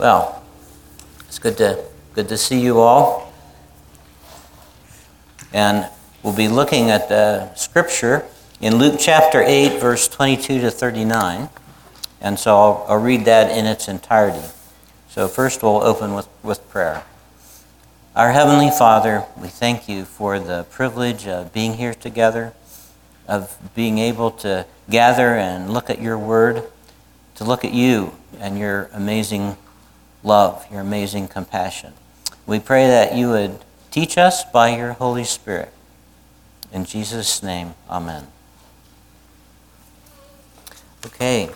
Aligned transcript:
Well, 0.00 0.42
it's 1.28 1.38
good 1.38 1.58
to 1.58 1.84
good 2.14 2.30
to 2.30 2.38
see 2.38 2.58
you 2.58 2.80
all. 2.80 3.30
And 5.52 5.90
we'll 6.22 6.34
be 6.34 6.48
looking 6.48 6.88
at 6.88 7.10
the 7.10 7.54
scripture 7.54 8.24
in 8.62 8.76
Luke 8.76 8.94
chapter 8.98 9.42
8, 9.42 9.78
verse 9.78 10.08
22 10.08 10.62
to 10.62 10.70
39. 10.70 11.50
And 12.22 12.38
so 12.38 12.56
I'll, 12.56 12.86
I'll 12.88 12.98
read 12.98 13.26
that 13.26 13.54
in 13.54 13.66
its 13.66 13.88
entirety. 13.88 14.48
So 15.10 15.28
first 15.28 15.62
we'll 15.62 15.82
open 15.82 16.14
with, 16.14 16.28
with 16.42 16.66
prayer. 16.70 17.04
Our 18.16 18.32
Heavenly 18.32 18.70
Father, 18.70 19.26
we 19.36 19.48
thank 19.48 19.86
you 19.86 20.06
for 20.06 20.38
the 20.38 20.64
privilege 20.70 21.26
of 21.26 21.52
being 21.52 21.74
here 21.74 21.92
together, 21.92 22.54
of 23.28 23.54
being 23.74 23.98
able 23.98 24.30
to 24.30 24.64
gather 24.88 25.34
and 25.34 25.70
look 25.70 25.90
at 25.90 26.00
your 26.00 26.16
word, 26.16 26.62
to 27.34 27.44
look 27.44 27.66
at 27.66 27.74
you 27.74 28.14
and 28.38 28.58
your 28.58 28.88
amazing 28.94 29.58
love, 30.22 30.66
your 30.70 30.80
amazing 30.80 31.28
compassion. 31.28 31.92
We 32.46 32.58
pray 32.58 32.86
that 32.86 33.14
you 33.14 33.30
would 33.30 33.58
teach 33.90 34.18
us 34.18 34.44
by 34.44 34.76
your 34.76 34.92
Holy 34.92 35.24
Spirit. 35.24 35.72
In 36.72 36.84
Jesus' 36.84 37.42
name, 37.42 37.74
amen. 37.88 38.26
Okay, 41.06 41.50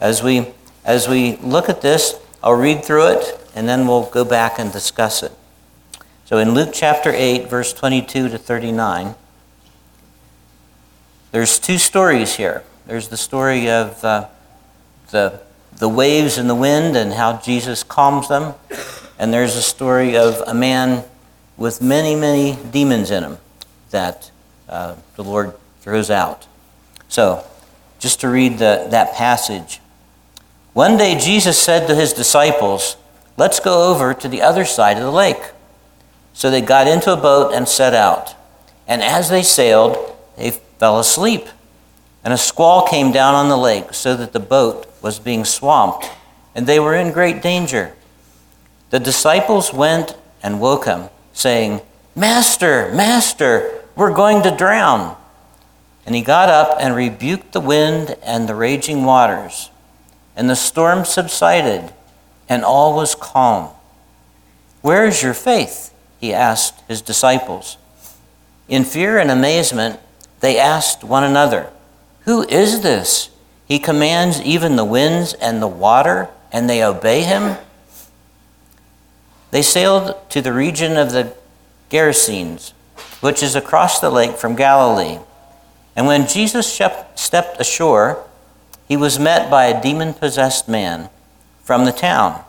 as 0.00 0.22
we, 0.22 0.48
as 0.84 1.08
we 1.08 1.36
look 1.36 1.68
at 1.68 1.82
this, 1.82 2.18
I'll 2.42 2.54
read 2.54 2.84
through 2.84 3.08
it 3.08 3.38
and 3.54 3.68
then 3.68 3.86
we'll 3.86 4.06
go 4.06 4.24
back 4.24 4.58
and 4.58 4.72
discuss 4.72 5.22
it. 5.22 5.32
So 6.24 6.38
in 6.38 6.54
Luke 6.54 6.70
chapter 6.72 7.12
8, 7.12 7.48
verse 7.48 7.72
22 7.72 8.28
to 8.30 8.38
39, 8.38 9.14
there's 11.30 11.58
two 11.58 11.78
stories 11.78 12.36
here. 12.36 12.64
There's 12.86 13.08
the 13.08 13.16
story 13.16 13.70
of 13.70 14.04
uh, 14.04 14.28
the, 15.10 15.40
the 15.82 15.88
waves 15.88 16.38
and 16.38 16.48
the 16.48 16.54
wind 16.54 16.96
and 16.96 17.12
how 17.12 17.38
Jesus 17.38 17.82
calms 17.82 18.28
them. 18.28 18.54
And 19.18 19.34
there's 19.34 19.56
a 19.56 19.62
story 19.62 20.16
of 20.16 20.40
a 20.46 20.54
man 20.54 21.02
with 21.56 21.82
many, 21.82 22.14
many 22.14 22.56
demons 22.70 23.10
in 23.10 23.24
him 23.24 23.38
that 23.90 24.30
uh, 24.68 24.94
the 25.16 25.24
Lord 25.24 25.54
throws 25.80 26.08
out. 26.08 26.46
So, 27.08 27.44
just 27.98 28.20
to 28.20 28.28
read 28.28 28.58
the, 28.58 28.86
that 28.90 29.14
passage. 29.14 29.80
One 30.72 30.96
day 30.96 31.18
Jesus 31.18 31.58
said 31.58 31.88
to 31.88 31.96
his 31.96 32.12
disciples, 32.12 32.96
Let's 33.36 33.58
go 33.58 33.90
over 33.90 34.14
to 34.14 34.28
the 34.28 34.40
other 34.40 34.64
side 34.64 34.98
of 34.98 35.02
the 35.02 35.10
lake. 35.10 35.42
So 36.32 36.48
they 36.48 36.60
got 36.60 36.86
into 36.86 37.12
a 37.12 37.16
boat 37.16 37.52
and 37.52 37.66
set 37.66 37.92
out. 37.92 38.36
And 38.86 39.02
as 39.02 39.30
they 39.30 39.42
sailed, 39.42 39.98
they 40.36 40.52
fell 40.52 41.00
asleep. 41.00 41.48
And 42.22 42.32
a 42.32 42.38
squall 42.38 42.86
came 42.86 43.10
down 43.10 43.34
on 43.34 43.48
the 43.48 43.56
lake, 43.56 43.94
so 43.94 44.14
that 44.14 44.32
the 44.32 44.38
boat 44.38 44.86
was 45.02 45.18
being 45.18 45.44
swamped, 45.44 46.10
and 46.54 46.66
they 46.66 46.80
were 46.80 46.94
in 46.94 47.12
great 47.12 47.42
danger. 47.42 47.92
The 48.90 49.00
disciples 49.00 49.72
went 49.72 50.16
and 50.42 50.60
woke 50.60 50.84
him, 50.84 51.08
saying, 51.32 51.80
Master, 52.14 52.92
Master, 52.94 53.82
we're 53.96 54.14
going 54.14 54.42
to 54.42 54.56
drown. 54.56 55.16
And 56.04 56.14
he 56.14 56.22
got 56.22 56.48
up 56.48 56.76
and 56.80 56.94
rebuked 56.94 57.52
the 57.52 57.60
wind 57.60 58.16
and 58.22 58.48
the 58.48 58.54
raging 58.54 59.04
waters. 59.04 59.70
And 60.36 60.48
the 60.48 60.56
storm 60.56 61.04
subsided, 61.04 61.92
and 62.48 62.64
all 62.64 62.94
was 62.94 63.14
calm. 63.14 63.70
Where 64.80 65.06
is 65.06 65.22
your 65.22 65.34
faith? 65.34 65.94
He 66.20 66.34
asked 66.34 66.82
his 66.88 67.00
disciples. 67.00 67.76
In 68.68 68.84
fear 68.84 69.18
and 69.18 69.30
amazement, 69.30 70.00
they 70.40 70.58
asked 70.58 71.04
one 71.04 71.24
another, 71.24 71.70
Who 72.24 72.42
is 72.48 72.82
this? 72.82 73.30
He 73.72 73.78
commands 73.78 74.38
even 74.42 74.76
the 74.76 74.84
winds 74.84 75.32
and 75.32 75.62
the 75.62 75.66
water, 75.66 76.28
and 76.52 76.68
they 76.68 76.84
obey 76.84 77.22
him? 77.22 77.56
They 79.50 79.62
sailed 79.62 80.14
to 80.28 80.42
the 80.42 80.52
region 80.52 80.98
of 80.98 81.12
the 81.12 81.34
Gerasenes, 81.90 82.74
which 83.22 83.42
is 83.42 83.56
across 83.56 83.98
the 83.98 84.10
lake 84.10 84.36
from 84.36 84.56
Galilee. 84.56 85.20
And 85.96 86.06
when 86.06 86.26
Jesus 86.26 86.66
stepped 86.66 87.58
ashore, 87.58 88.22
he 88.86 88.98
was 88.98 89.18
met 89.18 89.50
by 89.50 89.64
a 89.64 89.82
demon 89.82 90.12
possessed 90.12 90.68
man 90.68 91.08
from 91.64 91.86
the 91.86 91.92
town. 91.92 92.44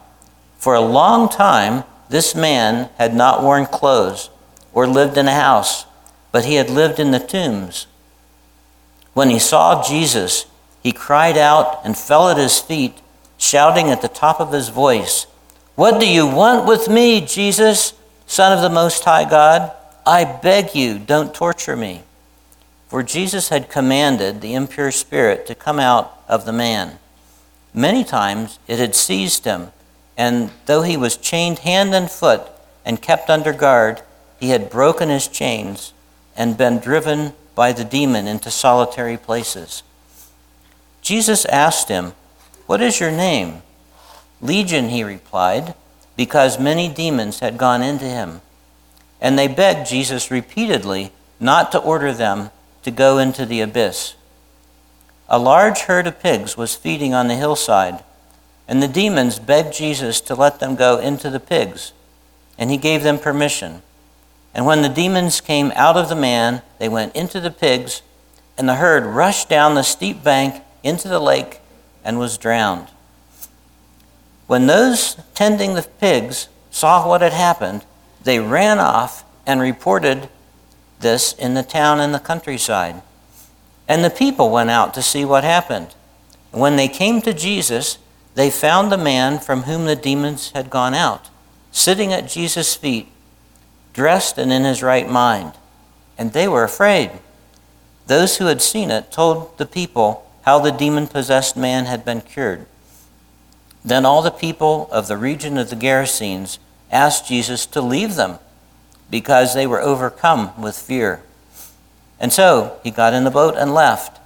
For 0.57 0.75
a 0.75 0.81
long 0.81 1.29
time, 1.29 1.85
this 2.09 2.35
man 2.35 2.89
had 2.97 3.15
not 3.15 3.41
worn 3.41 3.65
clothes 3.65 4.29
or 4.73 4.85
lived 4.87 5.17
in 5.17 5.29
a 5.29 5.33
house, 5.33 5.85
but 6.33 6.43
he 6.43 6.55
had 6.55 6.69
lived 6.69 6.99
in 6.99 7.11
the 7.11 7.19
tombs. 7.21 7.87
When 9.13 9.29
he 9.29 9.39
saw 9.39 9.81
Jesus, 9.87 10.47
he 10.83 10.91
cried 10.91 11.37
out 11.37 11.79
and 11.85 11.97
fell 11.97 12.29
at 12.29 12.37
his 12.37 12.59
feet, 12.59 13.01
shouting 13.37 13.89
at 13.89 14.01
the 14.01 14.07
top 14.09 14.39
of 14.39 14.51
his 14.51 14.69
voice, 14.69 15.25
what 15.75 15.99
do 15.99 16.07
you 16.07 16.27
want 16.27 16.67
with 16.67 16.87
me, 16.87 17.19
Jesus, 17.21 17.93
Son 18.27 18.55
of 18.55 18.61
the 18.61 18.69
Most 18.69 19.03
High 19.05 19.27
God? 19.27 19.71
I 20.05 20.23
beg 20.23 20.75
you, 20.75 20.99
don't 20.99 21.33
torture 21.33 21.75
me. 21.75 22.03
For 22.89 23.01
Jesus 23.01 23.49
had 23.49 23.71
commanded 23.71 24.41
the 24.41 24.53
impure 24.53 24.91
spirit 24.91 25.47
to 25.47 25.55
come 25.55 25.79
out 25.79 26.21
of 26.27 26.45
the 26.45 26.53
man. 26.53 26.99
Many 27.73 28.03
times 28.03 28.59
it 28.67 28.77
had 28.77 28.93
seized 28.93 29.45
him, 29.45 29.71
and 30.15 30.51
though 30.67 30.83
he 30.83 30.95
was 30.95 31.17
chained 31.17 31.59
hand 31.59 31.95
and 31.95 32.11
foot 32.11 32.43
and 32.85 33.01
kept 33.01 33.31
under 33.31 33.51
guard, 33.51 34.01
he 34.39 34.49
had 34.49 34.69
broken 34.69 35.09
his 35.09 35.27
chains 35.27 35.93
and 36.35 36.57
been 36.57 36.77
driven 36.77 37.33
by 37.55 37.71
the 37.71 37.83
demon 37.83 38.27
into 38.27 38.51
solitary 38.51 39.17
places. 39.17 39.81
Jesus 41.03 41.43
asked 41.45 41.89
him, 41.89 42.13
What 42.65 42.81
is 42.81 42.99
your 43.01 43.11
name? 43.11 43.61
Legion, 44.41 44.89
he 44.89 45.03
replied, 45.03 45.75
because 46.15 46.59
many 46.59 46.87
demons 46.87 47.39
had 47.41 47.57
gone 47.57 47.81
into 47.81 48.05
him. 48.05 48.41
And 49.19 49.37
they 49.37 49.47
begged 49.47 49.87
Jesus 49.87 50.31
repeatedly 50.31 51.11
not 51.39 51.71
to 51.73 51.79
order 51.79 52.13
them 52.13 52.51
to 52.83 52.91
go 52.91 53.17
into 53.17 53.45
the 53.45 53.59
abyss. 53.59 54.15
A 55.27 55.37
large 55.37 55.81
herd 55.81 56.07
of 56.07 56.21
pigs 56.21 56.55
was 56.55 56.75
feeding 56.75 57.13
on 57.13 57.27
the 57.27 57.35
hillside, 57.35 58.03
and 58.67 58.81
the 58.81 58.87
demons 58.87 59.39
begged 59.39 59.73
Jesus 59.73 60.21
to 60.21 60.35
let 60.35 60.59
them 60.59 60.75
go 60.75 60.99
into 60.99 61.29
the 61.29 61.39
pigs, 61.39 61.91
and 62.57 62.71
he 62.71 62.77
gave 62.77 63.03
them 63.03 63.19
permission. 63.19 63.81
And 64.53 64.65
when 64.65 64.81
the 64.81 64.89
demons 64.89 65.41
came 65.41 65.71
out 65.75 65.97
of 65.97 66.07
the 66.07 66.15
man, 66.15 66.61
they 66.79 66.87
went 66.87 67.15
into 67.15 67.39
the 67.41 67.51
pigs, 67.51 68.01
and 68.57 68.69
the 68.69 68.75
herd 68.75 69.05
rushed 69.05 69.49
down 69.49 69.75
the 69.75 69.83
steep 69.83 70.23
bank 70.23 70.62
into 70.83 71.07
the 71.07 71.19
lake 71.19 71.59
and 72.03 72.19
was 72.19 72.37
drowned. 72.37 72.89
When 74.47 74.67
those 74.67 75.17
tending 75.33 75.73
the 75.73 75.83
pigs 75.83 76.49
saw 76.69 77.07
what 77.07 77.21
had 77.21 77.33
happened, 77.33 77.85
they 78.23 78.39
ran 78.39 78.79
off 78.79 79.23
and 79.45 79.59
reported 79.59 80.29
this 80.99 81.33
in 81.33 81.53
the 81.53 81.63
town 81.63 81.99
and 81.99 82.13
the 82.13 82.19
countryside. 82.19 83.01
And 83.87 84.03
the 84.03 84.09
people 84.09 84.49
went 84.49 84.69
out 84.69 84.93
to 84.93 85.01
see 85.01 85.25
what 85.25 85.43
happened. 85.43 85.95
When 86.51 86.75
they 86.75 86.87
came 86.87 87.21
to 87.21 87.33
Jesus, 87.33 87.97
they 88.35 88.49
found 88.49 88.91
the 88.91 88.97
man 88.97 89.39
from 89.39 89.63
whom 89.63 89.85
the 89.85 89.95
demons 89.95 90.51
had 90.51 90.69
gone 90.69 90.93
out, 90.93 91.29
sitting 91.71 92.13
at 92.13 92.29
Jesus' 92.29 92.75
feet, 92.75 93.07
dressed 93.93 94.37
and 94.37 94.51
in 94.51 94.63
his 94.63 94.81
right 94.81 95.09
mind. 95.09 95.53
And 96.17 96.33
they 96.33 96.47
were 96.47 96.63
afraid. 96.63 97.11
Those 98.07 98.37
who 98.37 98.45
had 98.45 98.61
seen 98.61 98.91
it 98.91 99.11
told 99.11 99.57
the 99.57 99.65
people 99.65 100.29
how 100.43 100.59
the 100.59 100.71
demon 100.71 101.07
possessed 101.07 101.57
man 101.57 101.85
had 101.85 102.05
been 102.05 102.21
cured. 102.21 102.65
Then 103.83 104.05
all 104.05 104.21
the 104.21 104.31
people 104.31 104.87
of 104.91 105.07
the 105.07 105.17
region 105.17 105.57
of 105.57 105.69
the 105.69 105.75
Gerasenes 105.75 106.57
asked 106.91 107.27
Jesus 107.27 107.65
to 107.67 107.81
leave 107.81 108.15
them 108.15 108.39
because 109.09 109.53
they 109.53 109.67
were 109.67 109.81
overcome 109.81 110.59
with 110.61 110.77
fear. 110.77 111.21
And 112.19 112.31
so 112.31 112.79
he 112.83 112.91
got 112.91 113.13
in 113.13 113.23
the 113.25 113.31
boat 113.31 113.55
and 113.57 113.73
left. 113.73 114.19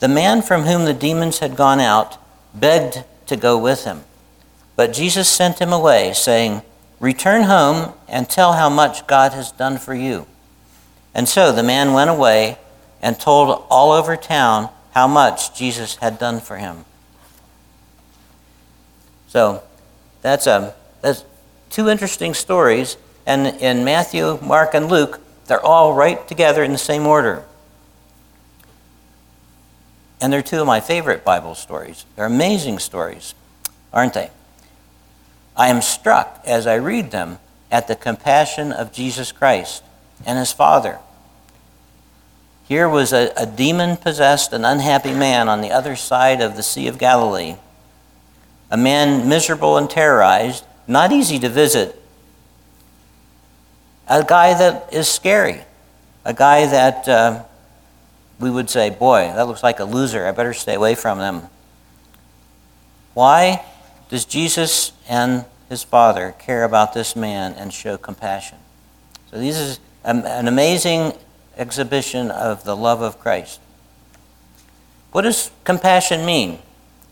The 0.00 0.08
man 0.08 0.42
from 0.42 0.62
whom 0.62 0.84
the 0.84 0.94
demons 0.94 1.40
had 1.40 1.56
gone 1.56 1.80
out 1.80 2.16
begged 2.54 3.04
to 3.26 3.36
go 3.36 3.58
with 3.58 3.84
him. 3.84 4.04
But 4.76 4.92
Jesus 4.92 5.28
sent 5.28 5.58
him 5.58 5.72
away, 5.72 6.12
saying, 6.12 6.62
Return 7.00 7.42
home 7.42 7.94
and 8.08 8.28
tell 8.28 8.54
how 8.54 8.68
much 8.68 9.06
God 9.06 9.32
has 9.32 9.52
done 9.52 9.78
for 9.78 9.94
you. 9.94 10.26
And 11.14 11.28
so 11.28 11.52
the 11.52 11.62
man 11.62 11.92
went 11.92 12.10
away 12.10 12.58
and 13.02 13.18
told 13.18 13.64
all 13.70 13.92
over 13.92 14.16
town 14.16 14.70
how 14.92 15.06
much 15.06 15.56
Jesus 15.56 15.96
had 15.96 16.18
done 16.18 16.40
for 16.40 16.56
him. 16.56 16.84
So 19.28 19.62
that's, 20.22 20.46
a, 20.46 20.56
um, 20.56 20.70
that's 21.02 21.24
two 21.70 21.88
interesting 21.88 22.34
stories. 22.34 22.96
And 23.26 23.46
in 23.60 23.84
Matthew, 23.84 24.38
Mark, 24.42 24.74
and 24.74 24.88
Luke, 24.88 25.20
they're 25.46 25.64
all 25.64 25.94
right 25.94 26.26
together 26.26 26.62
in 26.62 26.72
the 26.72 26.78
same 26.78 27.06
order. 27.06 27.44
And 30.20 30.32
they're 30.32 30.42
two 30.42 30.60
of 30.60 30.66
my 30.66 30.80
favorite 30.80 31.24
Bible 31.24 31.54
stories. 31.54 32.04
They're 32.16 32.26
amazing 32.26 32.78
stories, 32.80 33.34
aren't 33.92 34.14
they? 34.14 34.30
I 35.56 35.68
am 35.68 35.82
struck 35.82 36.40
as 36.44 36.66
I 36.66 36.74
read 36.76 37.10
them 37.10 37.38
at 37.70 37.88
the 37.88 37.96
compassion 37.96 38.72
of 38.72 38.92
Jesus 38.92 39.32
Christ 39.32 39.82
and 40.24 40.38
his 40.38 40.52
Father. 40.52 40.98
Here 42.68 42.88
was 42.88 43.12
a, 43.12 43.32
a 43.36 43.46
demon 43.46 43.96
possessed 43.96 44.52
and 44.52 44.64
unhappy 44.64 45.14
man 45.14 45.48
on 45.48 45.62
the 45.62 45.70
other 45.70 45.96
side 45.96 46.40
of 46.40 46.56
the 46.56 46.62
Sea 46.62 46.86
of 46.86 46.98
Galilee 46.98 47.56
a 48.70 48.76
man 48.76 49.28
miserable 49.28 49.76
and 49.76 49.88
terrorized, 49.88 50.64
not 50.86 51.12
easy 51.12 51.38
to 51.38 51.48
visit, 51.48 52.00
a 54.06 54.24
guy 54.24 54.56
that 54.58 54.92
is 54.92 55.08
scary, 55.08 55.62
a 56.24 56.34
guy 56.34 56.66
that 56.66 57.08
uh, 57.08 57.42
we 58.38 58.50
would 58.50 58.70
say, 58.70 58.90
boy, 58.90 59.32
that 59.34 59.46
looks 59.46 59.62
like 59.62 59.80
a 59.80 59.84
loser. 59.84 60.26
I 60.26 60.32
better 60.32 60.54
stay 60.54 60.74
away 60.74 60.94
from 60.94 61.18
them. 61.18 61.42
Why 63.14 63.64
does 64.08 64.24
Jesus 64.24 64.92
and 65.08 65.44
his 65.68 65.82
father 65.82 66.34
care 66.38 66.64
about 66.64 66.94
this 66.94 67.16
man 67.16 67.52
and 67.54 67.72
show 67.72 67.96
compassion? 67.96 68.58
So, 69.30 69.38
this 69.38 69.58
is 69.58 69.80
an 70.04 70.48
amazing 70.48 71.12
exhibition 71.58 72.30
of 72.30 72.64
the 72.64 72.76
love 72.76 73.02
of 73.02 73.18
Christ. 73.18 73.60
What 75.12 75.22
does 75.22 75.50
compassion 75.64 76.24
mean? 76.24 76.60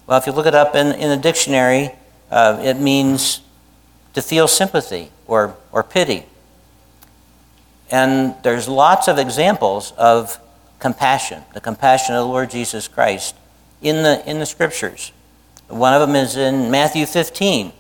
Well, 0.06 0.18
if 0.18 0.26
you 0.26 0.32
look 0.32 0.46
it 0.46 0.54
up 0.54 0.74
in, 0.74 0.88
in 0.92 1.10
the 1.10 1.16
dictionary, 1.16 1.90
uh, 2.30 2.60
it 2.62 2.78
means 2.78 3.40
to 4.14 4.22
feel 4.22 4.48
sympathy 4.48 5.10
or, 5.26 5.56
or 5.72 5.82
pity. 5.82 6.24
And 7.90 8.34
there's 8.42 8.68
lots 8.68 9.08
of 9.08 9.18
examples 9.18 9.92
of 9.92 10.38
compassion, 10.78 11.42
the 11.54 11.60
compassion 11.60 12.14
of 12.14 12.26
the 12.26 12.32
Lord 12.32 12.50
Jesus 12.50 12.88
Christ 12.88 13.34
in 13.82 14.02
the, 14.02 14.28
in 14.28 14.38
the 14.38 14.46
scriptures. 14.46 15.12
One 15.68 15.94
of 15.94 16.00
them 16.00 16.16
is 16.16 16.36
in 16.36 16.70
Matthew 16.70 17.06
15. 17.06 17.72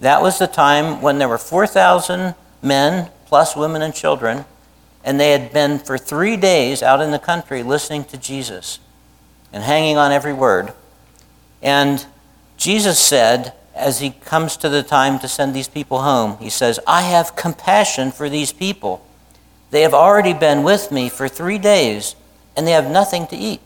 That 0.00 0.22
was 0.22 0.38
the 0.38 0.46
time 0.46 1.02
when 1.02 1.18
there 1.18 1.28
were 1.28 1.38
4,000 1.38 2.34
men, 2.62 3.10
plus 3.26 3.56
women 3.56 3.82
and 3.82 3.94
children, 3.94 4.44
and 5.08 5.18
they 5.18 5.30
had 5.30 5.54
been 5.54 5.78
for 5.78 5.96
three 5.96 6.36
days 6.36 6.82
out 6.82 7.00
in 7.00 7.12
the 7.12 7.18
country 7.18 7.62
listening 7.62 8.04
to 8.04 8.18
Jesus 8.18 8.78
and 9.54 9.64
hanging 9.64 9.96
on 9.96 10.12
every 10.12 10.34
word. 10.34 10.74
And 11.62 12.04
Jesus 12.58 13.00
said, 13.00 13.54
as 13.74 14.00
he 14.00 14.10
comes 14.10 14.58
to 14.58 14.68
the 14.68 14.82
time 14.82 15.18
to 15.20 15.26
send 15.26 15.54
these 15.54 15.66
people 15.66 16.02
home, 16.02 16.36
he 16.40 16.50
says, 16.50 16.78
I 16.86 17.00
have 17.00 17.36
compassion 17.36 18.12
for 18.12 18.28
these 18.28 18.52
people. 18.52 19.02
They 19.70 19.80
have 19.80 19.94
already 19.94 20.34
been 20.34 20.62
with 20.62 20.92
me 20.92 21.08
for 21.08 21.26
three 21.26 21.56
days, 21.56 22.14
and 22.54 22.66
they 22.66 22.72
have 22.72 22.90
nothing 22.90 23.26
to 23.28 23.36
eat. 23.36 23.62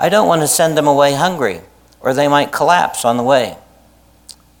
I 0.00 0.08
don't 0.08 0.26
want 0.26 0.40
to 0.40 0.48
send 0.48 0.76
them 0.76 0.88
away 0.88 1.14
hungry, 1.14 1.60
or 2.00 2.12
they 2.12 2.26
might 2.26 2.50
collapse 2.50 3.04
on 3.04 3.16
the 3.16 3.22
way. 3.22 3.56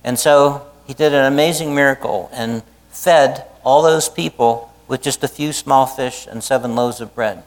And 0.04 0.20
so 0.20 0.68
he 0.86 0.94
did 0.94 1.12
an 1.14 1.24
amazing 1.24 1.74
miracle 1.74 2.30
and 2.32 2.62
fed 2.90 3.44
all 3.64 3.82
those 3.82 4.08
people 4.08 4.69
with 4.90 5.00
just 5.02 5.22
a 5.22 5.28
few 5.28 5.52
small 5.52 5.86
fish 5.86 6.26
and 6.28 6.42
seven 6.42 6.74
loaves 6.74 7.00
of 7.00 7.14
bread. 7.14 7.44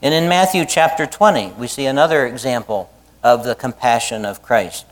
And 0.00 0.14
in 0.14 0.26
Matthew 0.26 0.64
chapter 0.64 1.04
20, 1.04 1.52
we 1.58 1.66
see 1.66 1.84
another 1.84 2.26
example 2.26 2.90
of 3.22 3.44
the 3.44 3.54
compassion 3.54 4.24
of 4.24 4.42
Christ. 4.42 4.86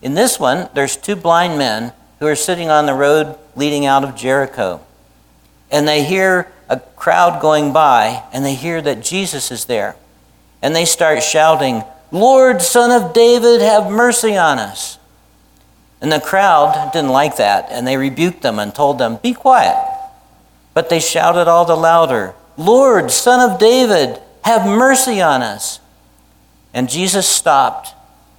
In 0.00 0.14
this 0.14 0.40
one, 0.40 0.70
there's 0.72 0.96
two 0.96 1.14
blind 1.14 1.58
men 1.58 1.92
who 2.20 2.26
are 2.26 2.34
sitting 2.34 2.70
on 2.70 2.86
the 2.86 2.94
road 2.94 3.38
leading 3.54 3.84
out 3.84 4.02
of 4.02 4.16
Jericho. 4.16 4.80
And 5.70 5.86
they 5.86 6.02
hear 6.04 6.50
a 6.70 6.80
crowd 6.80 7.42
going 7.42 7.74
by, 7.74 8.24
and 8.32 8.46
they 8.46 8.54
hear 8.54 8.80
that 8.80 9.04
Jesus 9.04 9.50
is 9.50 9.66
there. 9.66 9.94
And 10.62 10.74
they 10.74 10.86
start 10.86 11.22
shouting, 11.22 11.84
Lord, 12.10 12.62
Son 12.62 12.90
of 12.90 13.12
David, 13.12 13.60
have 13.60 13.92
mercy 13.92 14.38
on 14.38 14.58
us. 14.58 14.98
And 16.00 16.10
the 16.10 16.18
crowd 16.18 16.92
didn't 16.94 17.10
like 17.10 17.36
that, 17.36 17.66
and 17.70 17.86
they 17.86 17.98
rebuked 17.98 18.40
them 18.40 18.58
and 18.58 18.74
told 18.74 18.98
them, 18.98 19.18
Be 19.22 19.34
quiet. 19.34 19.93
But 20.74 20.90
they 20.90 21.00
shouted 21.00 21.48
all 21.48 21.64
the 21.64 21.76
louder, 21.76 22.34
Lord, 22.56 23.10
Son 23.10 23.50
of 23.50 23.58
David, 23.58 24.20
have 24.44 24.66
mercy 24.66 25.22
on 25.22 25.42
us. 25.42 25.80
And 26.72 26.90
Jesus 26.90 27.26
stopped 27.26 27.94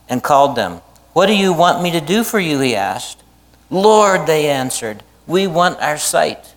and 0.07 0.21
called 0.21 0.55
them. 0.55 0.81
What 1.13 1.27
do 1.27 1.35
you 1.35 1.53
want 1.53 1.81
me 1.81 1.91
to 1.91 2.01
do 2.01 2.23
for 2.23 2.39
you? 2.39 2.59
He 2.59 2.75
asked. 2.75 3.23
Lord, 3.69 4.27
they 4.27 4.47
answered, 4.47 5.01
we 5.25 5.47
want 5.47 5.79
our 5.79 5.97
sight. 5.97 6.53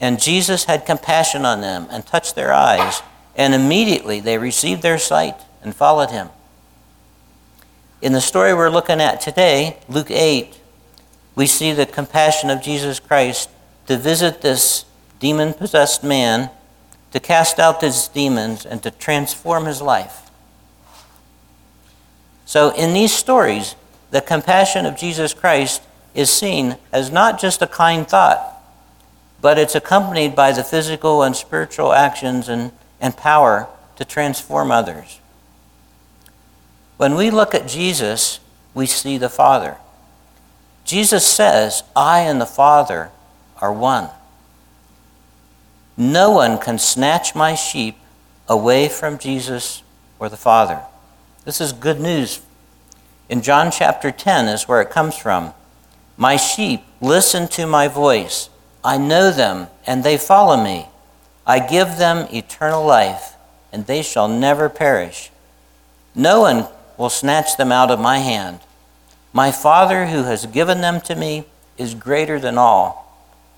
And 0.00 0.20
Jesus 0.20 0.64
had 0.64 0.86
compassion 0.86 1.44
on 1.44 1.60
them 1.60 1.86
and 1.90 2.06
touched 2.06 2.34
their 2.34 2.52
eyes, 2.52 3.02
and 3.36 3.54
immediately 3.54 4.20
they 4.20 4.38
received 4.38 4.82
their 4.82 4.98
sight 4.98 5.36
and 5.62 5.74
followed 5.74 6.10
him. 6.10 6.28
In 8.00 8.12
the 8.12 8.20
story 8.20 8.54
we're 8.54 8.70
looking 8.70 9.00
at 9.00 9.20
today, 9.20 9.78
Luke 9.88 10.10
8, 10.10 10.58
we 11.34 11.46
see 11.46 11.72
the 11.72 11.86
compassion 11.86 12.48
of 12.48 12.62
Jesus 12.62 12.98
Christ 12.98 13.50
to 13.90 13.96
visit 13.96 14.40
this 14.40 14.84
demon 15.18 15.52
possessed 15.52 16.04
man 16.04 16.48
to 17.10 17.18
cast 17.18 17.58
out 17.58 17.80
his 17.80 18.06
demons 18.06 18.64
and 18.64 18.80
to 18.84 18.90
transform 18.92 19.64
his 19.64 19.82
life. 19.82 20.30
So, 22.46 22.72
in 22.76 22.94
these 22.94 23.12
stories, 23.12 23.74
the 24.12 24.20
compassion 24.20 24.86
of 24.86 24.96
Jesus 24.96 25.34
Christ 25.34 25.82
is 26.14 26.30
seen 26.30 26.76
as 26.92 27.10
not 27.10 27.40
just 27.40 27.62
a 27.62 27.66
kind 27.66 28.06
thought, 28.06 28.62
but 29.40 29.58
it's 29.58 29.74
accompanied 29.74 30.36
by 30.36 30.52
the 30.52 30.62
physical 30.62 31.24
and 31.24 31.34
spiritual 31.34 31.92
actions 31.92 32.48
and, 32.48 32.70
and 33.00 33.16
power 33.16 33.68
to 33.96 34.04
transform 34.04 34.70
others. 34.70 35.18
When 36.96 37.16
we 37.16 37.32
look 37.32 37.56
at 37.56 37.66
Jesus, 37.66 38.38
we 38.72 38.86
see 38.86 39.18
the 39.18 39.28
Father. 39.28 39.78
Jesus 40.84 41.26
says, 41.26 41.82
I 41.96 42.20
and 42.20 42.40
the 42.40 42.46
Father 42.46 43.10
are 43.60 43.72
one. 43.72 44.08
No 45.96 46.30
one 46.30 46.58
can 46.58 46.78
snatch 46.78 47.34
my 47.34 47.54
sheep 47.54 47.96
away 48.48 48.88
from 48.88 49.18
Jesus 49.18 49.82
or 50.18 50.28
the 50.28 50.36
Father. 50.36 50.80
This 51.44 51.60
is 51.60 51.72
good 51.72 52.00
news. 52.00 52.40
In 53.28 53.42
John 53.42 53.70
chapter 53.70 54.10
10 54.10 54.48
is 54.48 54.66
where 54.66 54.80
it 54.80 54.90
comes 54.90 55.16
from. 55.16 55.52
My 56.16 56.36
sheep 56.36 56.82
listen 57.00 57.48
to 57.48 57.66
my 57.66 57.86
voice. 57.86 58.48
I 58.82 58.96
know 58.96 59.30
them, 59.30 59.68
and 59.86 60.02
they 60.02 60.16
follow 60.16 60.62
me. 60.62 60.86
I 61.46 61.58
give 61.58 61.96
them 61.96 62.28
eternal 62.32 62.84
life, 62.84 63.36
and 63.72 63.86
they 63.86 64.02
shall 64.02 64.28
never 64.28 64.68
perish. 64.68 65.30
No 66.14 66.40
one 66.40 66.66
will 66.96 67.10
snatch 67.10 67.56
them 67.56 67.70
out 67.70 67.90
of 67.90 68.00
my 68.00 68.18
hand. 68.18 68.60
My 69.32 69.52
Father, 69.52 70.06
who 70.06 70.24
has 70.24 70.46
given 70.46 70.80
them 70.80 71.00
to 71.02 71.14
me, 71.14 71.44
is 71.76 71.94
greater 71.94 72.40
than 72.40 72.58
all 72.58 73.09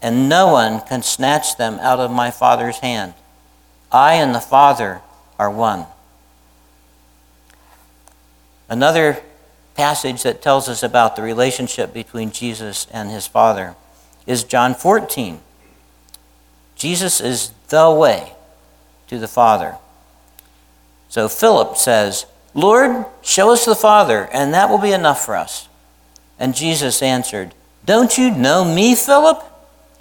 and 0.03 0.29
no 0.29 0.49
one 0.49 0.81
can 0.81 1.03
snatch 1.03 1.57
them 1.57 1.79
out 1.81 2.01
of 2.01 2.11
my 2.11 2.31
Father's 2.31 2.81
hand. 2.81 3.15
I 3.93 4.15
and 4.15 4.35
the 4.35 4.41
Father 4.41 5.01
are 5.39 5.51
one. 5.51 5.87
Another 8.69 9.23
passage 9.75 10.25
that 10.25 10.43
tells 10.43 10.69
us 10.69 10.83
about 10.83 11.15
the 11.15 11.23
relationship 11.23 11.95
between 11.95 12.33
Jesus 12.33 12.87
and 12.93 13.11
his 13.11 13.27
Father 13.27 13.77
is 14.27 14.45
John 14.45 14.75
14. 14.75 15.41
Jesus 16.75 17.21
is 17.21 17.53
the 17.69 17.91
way 17.91 18.33
to 19.07 19.19
the 19.19 19.29
Father. 19.29 19.77
So 21.09 21.29
Philip 21.29 21.77
says, 21.77 22.27
Lord, 22.55 23.07
show 23.23 23.53
us 23.53 23.65
the 23.65 23.75
Father, 23.75 24.29
and 24.33 24.53
that 24.53 24.69
will 24.69 24.79
be 24.79 24.93
enough 24.93 25.25
for 25.25 25.37
us. 25.37 25.69
And 26.39 26.55
Jesus 26.55 27.03
answered, 27.03 27.55
Don't 27.85 28.19
you 28.19 28.31
know 28.31 28.65
me, 28.65 28.95
Philip? 28.95 29.52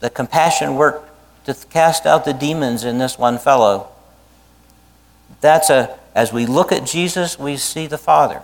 the 0.00 0.10
compassion 0.10 0.76
work 0.76 1.08
to 1.44 1.54
cast 1.70 2.06
out 2.06 2.24
the 2.24 2.32
demons 2.32 2.84
in 2.84 2.98
this 2.98 3.18
one 3.18 3.38
fellow. 3.38 3.88
That's 5.40 5.70
a, 5.70 5.98
as 6.14 6.32
we 6.32 6.46
look 6.46 6.72
at 6.72 6.86
Jesus, 6.86 7.38
we 7.38 7.56
see 7.56 7.86
the 7.86 7.98
Father 7.98 8.42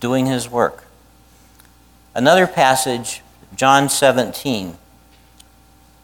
doing 0.00 0.26
his 0.26 0.48
work. 0.50 0.84
Another 2.14 2.46
passage, 2.46 3.22
John 3.54 3.88
17. 3.88 4.76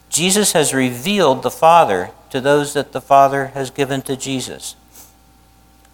Jesus 0.09 0.53
has 0.53 0.75
revealed 0.75 1.43
the 1.43 1.51
Father 1.51 2.11
to 2.31 2.41
those 2.41 2.75
that 2.75 2.93
the 2.93 3.01
Father 3.01 3.49
has 3.49 3.71
given 3.71 4.03
to 4.03 4.17
Jesus. 4.17 4.77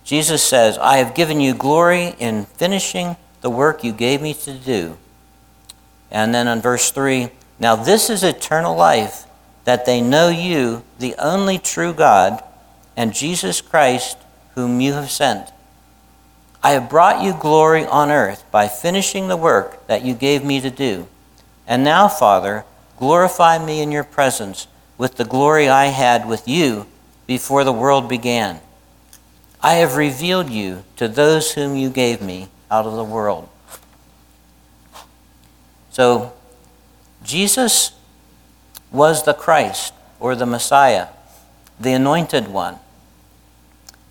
Jesus 0.04 0.42
says, 0.42 0.78
I 0.78 0.96
have 0.96 1.14
given 1.14 1.40
you 1.40 1.54
glory 1.54 2.14
in 2.18 2.46
finishing 2.46 3.16
the 3.40 3.50
work 3.50 3.84
you 3.84 3.92
gave 3.92 4.22
me 4.22 4.34
to 4.34 4.54
do. 4.54 4.96
And 6.10 6.34
then 6.34 6.48
in 6.48 6.60
verse 6.60 6.90
3, 6.90 7.28
now, 7.60 7.74
this 7.76 8.08
is 8.08 8.22
eternal 8.22 8.76
life, 8.76 9.24
that 9.64 9.84
they 9.84 10.00
know 10.00 10.28
you, 10.28 10.84
the 10.98 11.14
only 11.18 11.58
true 11.58 11.92
God, 11.92 12.42
and 12.96 13.14
Jesus 13.14 13.60
Christ, 13.60 14.16
whom 14.54 14.80
you 14.80 14.92
have 14.92 15.10
sent. 15.10 15.50
I 16.62 16.72
have 16.72 16.90
brought 16.90 17.22
you 17.22 17.34
glory 17.34 17.84
on 17.84 18.10
earth 18.10 18.44
by 18.50 18.68
finishing 18.68 19.28
the 19.28 19.36
work 19.36 19.86
that 19.86 20.04
you 20.04 20.14
gave 20.14 20.44
me 20.44 20.60
to 20.60 20.70
do. 20.70 21.06
And 21.66 21.84
now, 21.84 22.08
Father, 22.08 22.64
glorify 22.98 23.64
me 23.64 23.80
in 23.80 23.92
your 23.92 24.04
presence 24.04 24.66
with 24.96 25.16
the 25.16 25.24
glory 25.24 25.68
I 25.68 25.86
had 25.86 26.28
with 26.28 26.48
you 26.48 26.86
before 27.26 27.62
the 27.62 27.72
world 27.72 28.08
began. 28.08 28.60
I 29.60 29.74
have 29.74 29.96
revealed 29.96 30.50
you 30.50 30.84
to 30.96 31.08
those 31.08 31.52
whom 31.52 31.76
you 31.76 31.90
gave 31.90 32.22
me 32.22 32.48
out 32.70 32.86
of 32.86 32.94
the 32.94 33.04
world. 33.04 33.48
So, 35.90 36.32
Jesus 37.22 37.92
was 38.90 39.24
the 39.24 39.34
Christ 39.34 39.92
or 40.20 40.34
the 40.34 40.46
Messiah, 40.46 41.08
the 41.78 41.92
anointed 41.92 42.48
one. 42.48 42.78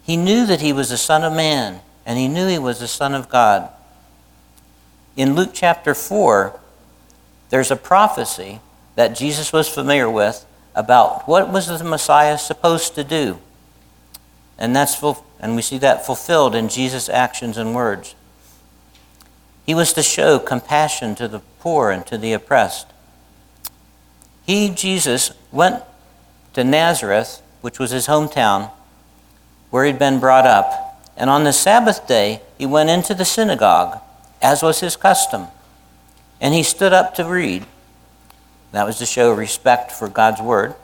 He 0.03 0.17
knew 0.17 0.45
that 0.45 0.61
he 0.61 0.71
was 0.71 0.89
the 0.89 0.97
Son 0.97 1.23
of 1.23 1.33
Man 1.33 1.81
and 2.05 2.17
he 2.17 2.27
knew 2.27 2.47
he 2.47 2.59
was 2.59 2.79
the 2.79 2.87
Son 2.87 3.13
of 3.13 3.29
God. 3.29 3.69
In 5.15 5.35
Luke 5.35 5.49
chapter 5.53 5.93
4, 5.93 6.59
there's 7.49 7.71
a 7.71 7.75
prophecy 7.75 8.61
that 8.95 9.15
Jesus 9.15 9.51
was 9.51 9.67
familiar 9.67 10.09
with 10.09 10.45
about 10.75 11.27
what 11.27 11.51
was 11.51 11.67
the 11.67 11.83
Messiah 11.83 12.37
supposed 12.37 12.95
to 12.95 13.03
do. 13.03 13.39
And 14.57 14.75
that's 14.75 15.03
and 15.39 15.55
we 15.55 15.61
see 15.61 15.77
that 15.79 16.05
fulfilled 16.05 16.55
in 16.55 16.69
Jesus' 16.69 17.09
actions 17.09 17.57
and 17.57 17.75
words. 17.75 18.15
He 19.65 19.75
was 19.75 19.93
to 19.93 20.03
show 20.03 20.39
compassion 20.39 21.13
to 21.15 21.27
the 21.27 21.39
poor 21.59 21.91
and 21.91 22.05
to 22.07 22.17
the 22.17 22.33
oppressed. 22.33 22.87
He, 24.47 24.69
Jesus, 24.69 25.31
went 25.51 25.83
to 26.53 26.63
Nazareth, 26.63 27.41
which 27.59 27.79
was 27.79 27.91
his 27.91 28.07
hometown, 28.07 28.71
where 29.69 29.83
he'd 29.83 29.99
been 29.99 30.21
brought 30.21 30.47
up. 30.47 31.03
And 31.17 31.29
on 31.29 31.43
the 31.43 31.51
Sabbath 31.51 32.07
day, 32.07 32.41
he 32.57 32.65
went 32.65 32.89
into 32.89 33.13
the 33.13 33.25
synagogue, 33.25 33.99
as 34.41 34.63
was 34.63 34.79
his 34.79 34.95
custom. 34.95 35.47
And 36.39 36.53
he 36.53 36.63
stood 36.63 36.93
up 36.93 37.13
to 37.15 37.25
read. 37.25 37.65
That 38.71 38.85
was 38.85 38.97
to 38.99 39.05
show 39.05 39.33
respect 39.33 39.91
for 39.91 40.07
God's 40.07 40.41
word. 40.41 40.75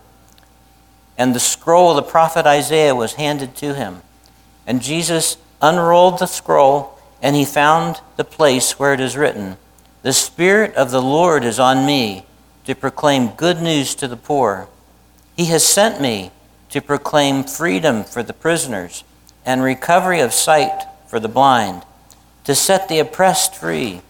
And 1.17 1.33
the 1.33 1.39
scroll 1.39 1.91
of 1.91 1.95
the 1.95 2.11
prophet 2.11 2.45
Isaiah 2.45 2.95
was 2.95 3.13
handed 3.13 3.55
to 3.57 3.75
him. 3.75 4.01
And 4.67 4.81
Jesus 4.81 5.37
unrolled 5.61 6.19
the 6.19 6.25
scroll, 6.25 6.99
and 7.21 7.33
he 7.33 7.45
found 7.45 8.01
the 8.17 8.25
place 8.25 8.77
where 8.77 8.93
it 8.93 8.99
is 8.99 9.15
written 9.15 9.55
The 10.01 10.11
Spirit 10.11 10.75
of 10.75 10.91
the 10.91 11.01
Lord 11.01 11.45
is 11.45 11.59
on 11.59 11.85
me 11.85 12.25
to 12.65 12.75
proclaim 12.75 13.29
good 13.29 13.61
news 13.61 13.95
to 13.95 14.07
the 14.07 14.17
poor. 14.17 14.67
He 15.35 15.45
has 15.45 15.65
sent 15.65 16.01
me 16.01 16.31
to 16.69 16.81
proclaim 16.81 17.43
freedom 17.43 18.03
for 18.03 18.23
the 18.23 18.33
prisoners 18.33 19.03
and 19.45 19.61
recovery 19.61 20.19
of 20.19 20.33
sight 20.33 20.83
for 21.07 21.19
the 21.19 21.27
blind, 21.27 21.83
to 22.43 22.55
set 22.55 22.87
the 22.87 22.99
oppressed 22.99 23.55
free, 23.55 24.01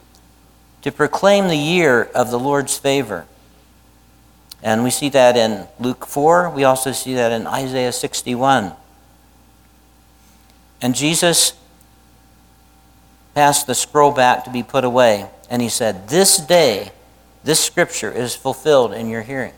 to 0.82 0.92
proclaim 0.92 1.48
the 1.48 1.58
year 1.58 2.04
of 2.16 2.32
the 2.32 2.40
Lord's 2.40 2.78
favor. 2.78 3.26
And 4.62 4.84
we 4.84 4.90
see 4.90 5.10
that 5.10 5.36
in 5.36 5.68
Luke 5.80 6.06
4. 6.06 6.50
We 6.50 6.64
also 6.64 6.94
see 6.94 7.16
that 7.16 7.34
in 7.34 7.46
Isaiah 7.48 7.92
61. 7.92 8.72
And 10.82 10.96
Jesus 10.96 11.54
passed 13.34 13.68
the 13.68 13.76
scroll 13.76 14.12
back 14.12 14.46
to 14.46 14.50
be 14.50 14.64
put 14.64 14.86
away. 14.86 15.30
And 15.50 15.62
he 15.62 15.70
said, 15.70 16.08
This 16.08 16.38
day, 16.38 16.92
this 17.44 17.60
scripture 17.60 18.12
is 18.12 18.36
fulfilled 18.36 18.94
in 18.94 19.10
your 19.10 19.22
hearing. 19.22 19.54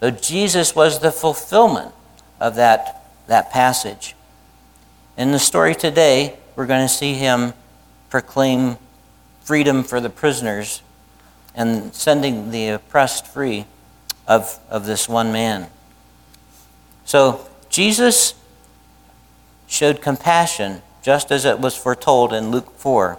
So 0.00 0.10
Jesus 0.10 0.74
was 0.74 1.00
the 1.00 1.12
fulfillment 1.12 1.94
of 2.40 2.56
that, 2.56 3.06
that 3.26 3.50
passage. 3.50 4.14
In 5.16 5.32
the 5.32 5.38
story 5.38 5.74
today, 5.74 6.36
we're 6.56 6.66
going 6.66 6.86
to 6.86 6.92
see 6.92 7.14
him 7.14 7.54
proclaim 8.10 8.76
freedom 9.42 9.82
for 9.82 10.00
the 10.00 10.10
prisoners 10.10 10.82
and 11.54 11.94
sending 11.94 12.50
the 12.50 12.68
oppressed 12.70 13.26
free 13.26 13.66
of, 14.26 14.58
of 14.68 14.86
this 14.86 15.08
one 15.08 15.32
man. 15.32 15.68
So, 17.04 17.46
Jesus 17.68 18.34
showed 19.66 20.02
compassion 20.02 20.82
just 21.02 21.32
as 21.32 21.44
it 21.44 21.58
was 21.58 21.76
foretold 21.76 22.32
in 22.32 22.50
Luke 22.50 22.70
4. 22.78 23.18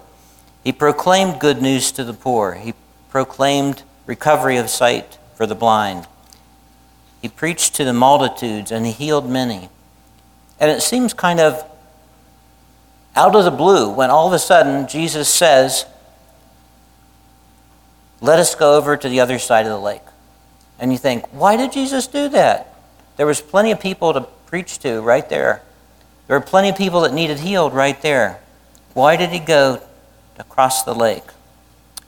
He 0.63 0.71
proclaimed 0.71 1.39
good 1.39 1.61
news 1.61 1.91
to 1.93 2.03
the 2.03 2.13
poor, 2.13 2.53
he 2.53 2.73
proclaimed 3.09 3.83
recovery 4.05 4.57
of 4.57 4.69
sight 4.69 5.17
for 5.35 5.45
the 5.45 5.55
blind. 5.55 6.07
He 7.21 7.29
preached 7.29 7.75
to 7.75 7.85
the 7.85 7.93
multitudes 7.93 8.71
and 8.71 8.85
he 8.85 8.91
healed 8.91 9.29
many. 9.29 9.69
And 10.59 10.69
it 10.69 10.81
seems 10.81 11.13
kind 11.13 11.39
of 11.39 11.63
out 13.15 13.35
of 13.35 13.45
the 13.45 13.51
blue 13.51 13.89
when 13.89 14.09
all 14.09 14.27
of 14.27 14.33
a 14.33 14.39
sudden 14.39 14.87
Jesus 14.87 15.29
says, 15.29 15.85
Let 18.21 18.39
us 18.39 18.55
go 18.55 18.77
over 18.77 18.97
to 18.97 19.09
the 19.09 19.19
other 19.19 19.39
side 19.39 19.65
of 19.65 19.71
the 19.71 19.79
lake. 19.79 20.01
And 20.79 20.91
you 20.91 20.97
think, 20.97 21.25
why 21.31 21.55
did 21.55 21.71
Jesus 21.71 22.07
do 22.07 22.29
that? 22.29 22.73
There 23.15 23.25
was 23.25 23.39
plenty 23.39 23.71
of 23.71 23.79
people 23.79 24.13
to 24.13 24.21
preach 24.21 24.79
to 24.79 25.01
right 25.01 25.27
there. 25.29 25.61
There 26.27 26.37
were 26.37 26.45
plenty 26.45 26.69
of 26.69 26.75
people 26.75 27.01
that 27.01 27.13
needed 27.13 27.39
healed 27.39 27.73
right 27.73 28.01
there. 28.01 28.39
Why 28.93 29.15
did 29.15 29.29
he 29.29 29.39
go 29.39 29.81
across 30.37 30.83
the 30.83 30.93
lake? 30.95 31.23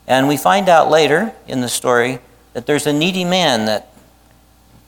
And 0.08 0.28
we 0.28 0.38
find 0.38 0.70
out 0.70 0.90
later 0.90 1.34
in 1.48 1.62
the 1.62 1.70
story 1.70 2.20
that 2.54 2.66
there's 2.66 2.88
a 2.88 2.94
needy 2.94 3.26
man 3.26 3.66
that 3.66 3.92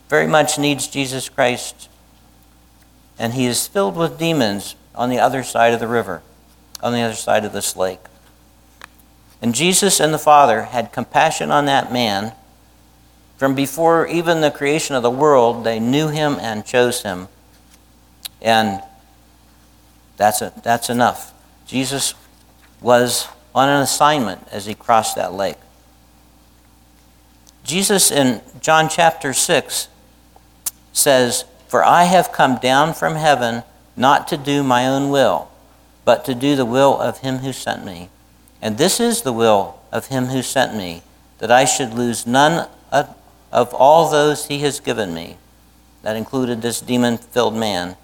very 0.09 0.27
much 0.27 0.57
needs 0.57 0.87
Jesus 0.87 1.27
Christ. 1.29 1.89
And 3.19 3.33
he 3.33 3.45
is 3.45 3.67
filled 3.67 3.95
with 3.95 4.19
demons 4.19 4.75
on 4.95 5.09
the 5.09 5.19
other 5.19 5.43
side 5.43 5.73
of 5.73 5.79
the 5.79 5.87
river, 5.87 6.21
on 6.81 6.93
the 6.93 7.01
other 7.01 7.15
side 7.15 7.45
of 7.45 7.53
this 7.53 7.75
lake. 7.75 7.99
And 9.41 9.53
Jesus 9.53 9.99
and 9.99 10.13
the 10.13 10.19
Father 10.19 10.63
had 10.63 10.91
compassion 10.91 11.51
on 11.51 11.65
that 11.65 11.91
man. 11.91 12.33
From 13.37 13.53
before 13.53 14.07
even 14.07 14.41
the 14.41 14.49
creation 14.49 14.95
of 14.95 15.03
the 15.03 15.11
world, 15.11 15.63
they 15.63 15.79
knew 15.79 16.07
him 16.07 16.37
and 16.39 16.65
chose 16.65 17.03
him. 17.03 17.27
And 18.41 18.81
that's, 20.15 20.41
a, 20.41 20.53
that's 20.63 20.89
enough. 20.89 21.33
Jesus 21.67 22.15
was 22.81 23.27
on 23.57 23.67
an 23.69 23.81
assignment 23.81 24.47
as 24.51 24.67
he 24.67 24.75
crossed 24.75 25.15
that 25.15 25.33
lake. 25.33 25.57
Jesus 27.63 28.11
in 28.11 28.41
John 28.61 28.87
chapter 28.87 29.33
6 29.33 29.87
says, 30.93 31.43
For 31.67 31.83
I 31.83 32.03
have 32.03 32.31
come 32.31 32.57
down 32.57 32.93
from 32.93 33.15
heaven 33.15 33.63
not 33.95 34.27
to 34.27 34.37
do 34.37 34.61
my 34.61 34.87
own 34.87 35.09
will, 35.09 35.49
but 36.05 36.23
to 36.25 36.35
do 36.35 36.55
the 36.55 36.65
will 36.65 36.99
of 36.99 37.17
him 37.19 37.39
who 37.39 37.51
sent 37.51 37.83
me. 37.83 38.09
And 38.61 38.77
this 38.77 38.99
is 38.99 39.23
the 39.23 39.33
will 39.33 39.79
of 39.91 40.05
him 40.07 40.27
who 40.27 40.43
sent 40.43 40.75
me, 40.77 41.01
that 41.39 41.49
I 41.49 41.65
should 41.65 41.95
lose 41.95 42.27
none 42.27 42.69
of 42.91 43.73
all 43.73 44.11
those 44.11 44.45
he 44.45 44.59
has 44.59 44.79
given 44.79 45.15
me. 45.15 45.37
That 46.03 46.15
included 46.15 46.61
this 46.61 46.79
demon 46.79 47.17
filled 47.17 47.55
man, 47.55 47.97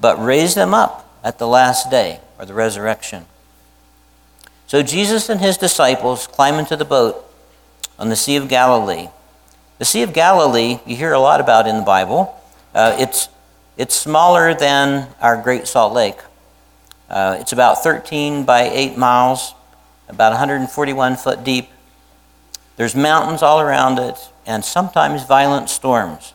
but 0.00 0.22
raise 0.24 0.54
them 0.54 0.72
up 0.72 1.18
at 1.24 1.38
the 1.38 1.48
last 1.48 1.90
day, 1.90 2.20
or 2.38 2.46
the 2.46 2.54
resurrection. 2.54 3.26
So 4.72 4.82
Jesus 4.82 5.28
and 5.28 5.38
his 5.38 5.58
disciples 5.58 6.26
climb 6.26 6.54
into 6.54 6.76
the 6.76 6.86
boat 6.86 7.30
on 7.98 8.08
the 8.08 8.16
Sea 8.16 8.36
of 8.36 8.48
Galilee. 8.48 9.10
The 9.76 9.84
Sea 9.84 10.00
of 10.00 10.14
Galilee, 10.14 10.78
you 10.86 10.96
hear 10.96 11.12
a 11.12 11.18
lot 11.18 11.42
about 11.42 11.66
in 11.66 11.76
the 11.76 11.82
Bible. 11.82 12.34
Uh, 12.74 12.96
it's 12.98 13.28
it's 13.76 13.94
smaller 13.94 14.54
than 14.54 15.08
our 15.20 15.36
Great 15.36 15.66
Salt 15.66 15.92
Lake. 15.92 16.16
Uh, 17.10 17.36
it's 17.38 17.52
about 17.52 17.82
13 17.82 18.44
by 18.46 18.62
8 18.62 18.96
miles, 18.96 19.52
about 20.08 20.30
141 20.30 21.16
foot 21.16 21.44
deep. 21.44 21.68
There's 22.76 22.94
mountains 22.94 23.42
all 23.42 23.60
around 23.60 23.98
it, 23.98 24.16
and 24.46 24.64
sometimes 24.64 25.26
violent 25.26 25.68
storms. 25.68 26.32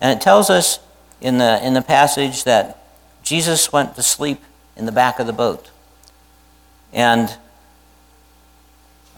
And 0.00 0.16
it 0.16 0.22
tells 0.22 0.50
us 0.50 0.78
in 1.20 1.38
the, 1.38 1.66
in 1.66 1.74
the 1.74 1.82
passage 1.82 2.44
that 2.44 2.80
Jesus 3.24 3.72
went 3.72 3.96
to 3.96 4.04
sleep 4.04 4.40
in 4.76 4.86
the 4.86 4.92
back 4.92 5.18
of 5.18 5.26
the 5.26 5.32
boat. 5.32 5.72
And 6.92 7.34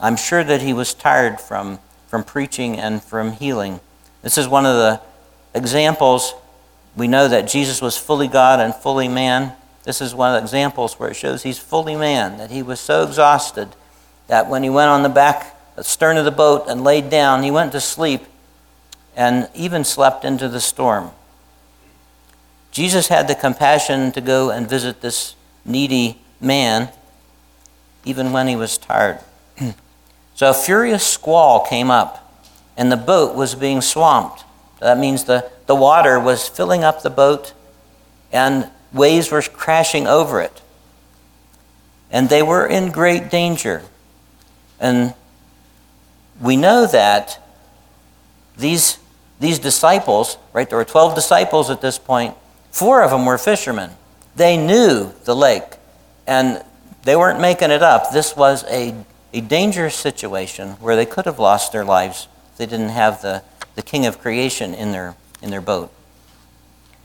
I'm 0.01 0.17
sure 0.17 0.45
that 0.45 0.63
he 0.63 0.73
was 0.73 0.95
tired 0.95 1.41
from, 1.41 1.79
from 2.07 2.25
preaching 2.25 2.79
and 2.79 3.03
from 3.03 3.33
healing. 3.33 3.81
This 4.23 4.39
is 4.39 4.49
one 4.49 4.67
of 4.67 4.77
the 4.77 5.01
examples 5.55 6.35
we 6.97 7.09
know 7.09 7.27
that 7.29 7.49
Jesus 7.49 7.83
was 7.83 7.97
fully 7.97 8.29
God 8.29 8.61
and 8.61 8.75
fully 8.75 9.09
man. 9.09 9.53
This 9.83 10.01
is 10.01 10.15
one 10.15 10.35
of 10.35 10.41
the 10.41 10.45
examples 10.45 10.95
where 10.95 11.11
it 11.11 11.17
shows 11.17 11.43
he's 11.43 11.59
fully 11.59 11.97
man, 11.97 12.39
that 12.39 12.51
he 12.51 12.63
was 12.63 12.81
so 12.81 13.03
exhausted 13.03 13.69
that 14.29 14.49
when 14.49 14.63
he 14.63 14.71
went 14.71 14.89
on 14.89 15.03
the 15.03 15.09
back, 15.09 15.57
the 15.77 15.85
stern 15.85 16.17
of 16.17 16.25
the 16.25 16.31
boat 16.31 16.67
and 16.69 16.85
laid 16.85 17.11
down, 17.11 17.43
he 17.43 17.51
went 17.51 17.73
to 17.73 17.81
sleep 17.81 18.23
and 19.17 19.49
even 19.55 19.85
slept 19.85 20.25
into 20.25 20.49
the 20.49 20.61
storm. 20.61 21.11
Jesus 22.71 23.09
had 23.09 23.29
the 23.29 23.35
compassion 23.35 24.11
to 24.13 24.21
go 24.21 24.51
and 24.51 24.69
visit 24.69 25.01
this 25.01 25.35
needy 25.65 26.21
man 26.41 26.89
even 28.05 28.33
when 28.33 28.49
he 28.49 28.57
was 28.57 28.79
tired. 28.79 29.21
so 30.35 30.51
a 30.51 30.55
furious 30.55 31.07
squall 31.07 31.67
came 31.67 31.91
up, 31.91 32.45
and 32.77 32.91
the 32.91 32.97
boat 32.97 33.35
was 33.35 33.55
being 33.55 33.81
swamped. 33.81 34.45
That 34.81 34.99
means 34.99 35.25
the 35.25 35.51
the 35.67 35.75
water 35.75 36.21
was 36.21 36.49
filling 36.49 36.85
up 36.85 37.03
the 37.03 37.11
boat 37.11 37.53
and 38.33 38.71
waves 38.93 39.31
were 39.31 39.43
crashing 39.43 40.07
over 40.07 40.41
it. 40.41 40.61
and 42.11 42.29
they 42.29 42.43
were 42.43 42.65
in 42.65 42.93
great 42.93 43.29
danger. 43.29 43.83
And 44.79 45.15
we 46.41 46.57
know 46.57 46.87
that 46.87 47.43
these, 48.57 48.99
these 49.41 49.59
disciples, 49.59 50.39
right, 50.53 50.69
there 50.69 50.79
were 50.79 50.85
12 50.85 51.17
disciples 51.17 51.71
at 51.71 51.81
this 51.81 51.99
point, 51.99 52.37
four 52.71 53.03
of 53.03 53.11
them 53.11 53.27
were 53.27 53.39
fishermen. 53.39 53.91
They 54.37 54.57
knew 54.57 55.13
the 55.25 55.35
lake, 55.35 55.65
and 56.25 56.63
they 57.05 57.17
weren't 57.17 57.41
making 57.41 57.71
it 57.71 57.83
up. 57.83 58.11
This 58.13 58.37
was 58.37 58.65
a, 58.65 58.95
a 59.33 59.41
dangerous 59.41 59.95
situation 59.95 60.71
where 60.73 60.97
they 60.97 61.07
could 61.07 61.27
have 61.27 61.39
lost 61.39 61.73
their 61.73 61.85
lives 61.85 62.29
if 62.53 62.59
they 62.59 62.67
didn't 62.67 62.91
have 62.91 63.23
the, 63.23 63.43
the 63.75 63.83
king 63.83 64.07
of 64.07 64.19
creation 64.19 64.75
in 64.75 64.93
their, 64.93 65.15
in 65.43 65.51
their 65.51 65.61
boat. 65.61 65.93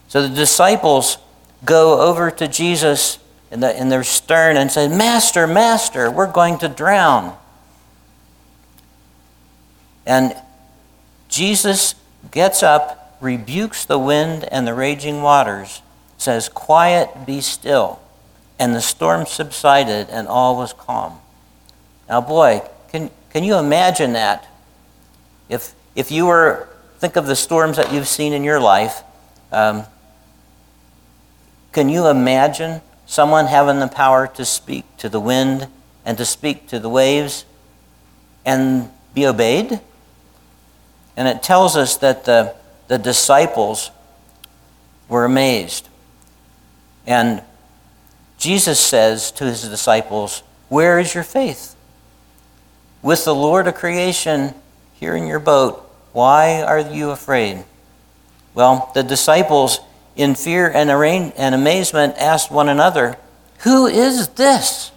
So 0.07 0.21
the 0.21 0.33
disciples 0.33 1.17
go 1.65 2.01
over 2.01 2.31
to 2.31 2.47
Jesus 2.47 3.19
in, 3.51 3.59
the, 3.59 3.79
in 3.79 3.89
their 3.89 4.03
stern 4.03 4.57
and 4.57 4.71
say, 4.71 4.87
Master, 4.87 5.47
Master, 5.47 6.09
we're 6.09 6.31
going 6.31 6.57
to 6.59 6.69
drown. 6.69 7.35
And 10.05 10.35
Jesus 11.27 11.95
gets 12.31 12.63
up, 12.63 13.17
rebukes 13.21 13.85
the 13.85 13.99
wind 13.99 14.45
and 14.45 14.65
the 14.65 14.73
raging 14.73 15.21
waters, 15.21 15.81
says, 16.17 16.49
Quiet, 16.49 17.25
be 17.25 17.41
still. 17.41 17.99
And 18.59 18.75
the 18.75 18.81
storm 18.81 19.25
subsided 19.25 20.09
and 20.09 20.27
all 20.27 20.57
was 20.57 20.73
calm. 20.73 21.19
Now, 22.09 22.19
boy, 22.19 22.61
can, 22.91 23.09
can 23.29 23.43
you 23.43 23.55
imagine 23.55 24.13
that? 24.13 24.45
If, 25.47 25.73
if 25.95 26.11
you 26.11 26.25
were, 26.25 26.67
think 26.99 27.15
of 27.15 27.25
the 27.25 27.35
storms 27.35 27.77
that 27.77 27.93
you've 27.93 28.07
seen 28.07 28.33
in 28.33 28.43
your 28.43 28.59
life. 28.59 29.01
Um, 29.51 29.85
can 31.71 31.87
you 31.87 32.07
imagine 32.07 32.81
someone 33.05 33.47
having 33.47 33.79
the 33.79 33.87
power 33.87 34.27
to 34.27 34.43
speak 34.43 34.85
to 34.97 35.07
the 35.07 35.19
wind 35.19 35.67
and 36.05 36.17
to 36.17 36.25
speak 36.25 36.67
to 36.67 36.79
the 36.79 36.89
waves 36.89 37.45
and 38.45 38.89
be 39.13 39.25
obeyed? 39.25 39.79
And 41.15 41.27
it 41.27 41.41
tells 41.43 41.75
us 41.77 41.97
that 41.97 42.25
the, 42.25 42.55
the 42.87 42.97
disciples 42.97 43.91
were 45.07 45.25
amazed. 45.25 45.87
And 47.05 47.41
Jesus 48.39 48.79
says 48.79 49.31
to 49.33 49.43
his 49.43 49.61
disciples, 49.67 50.43
Where 50.69 50.97
is 50.97 51.13
your 51.13 51.23
faith? 51.23 51.75
With 53.01 53.25
the 53.25 53.35
Lord 53.35 53.67
of 53.67 53.75
creation 53.75 54.53
here 54.93 55.15
in 55.15 55.27
your 55.27 55.39
boat, 55.39 55.85
why 56.13 56.61
are 56.61 56.79
you 56.79 57.11
afraid? 57.11 57.65
Well, 58.53 58.91
the 58.95 59.03
disciples, 59.03 59.79
in 60.15 60.35
fear 60.35 60.69
and 60.69 60.89
amazement, 60.89 62.15
asked 62.17 62.49
one 62.49 62.69
another, 62.69 63.17
Who 63.59 63.87
is 63.87 64.29
this? 64.29 64.91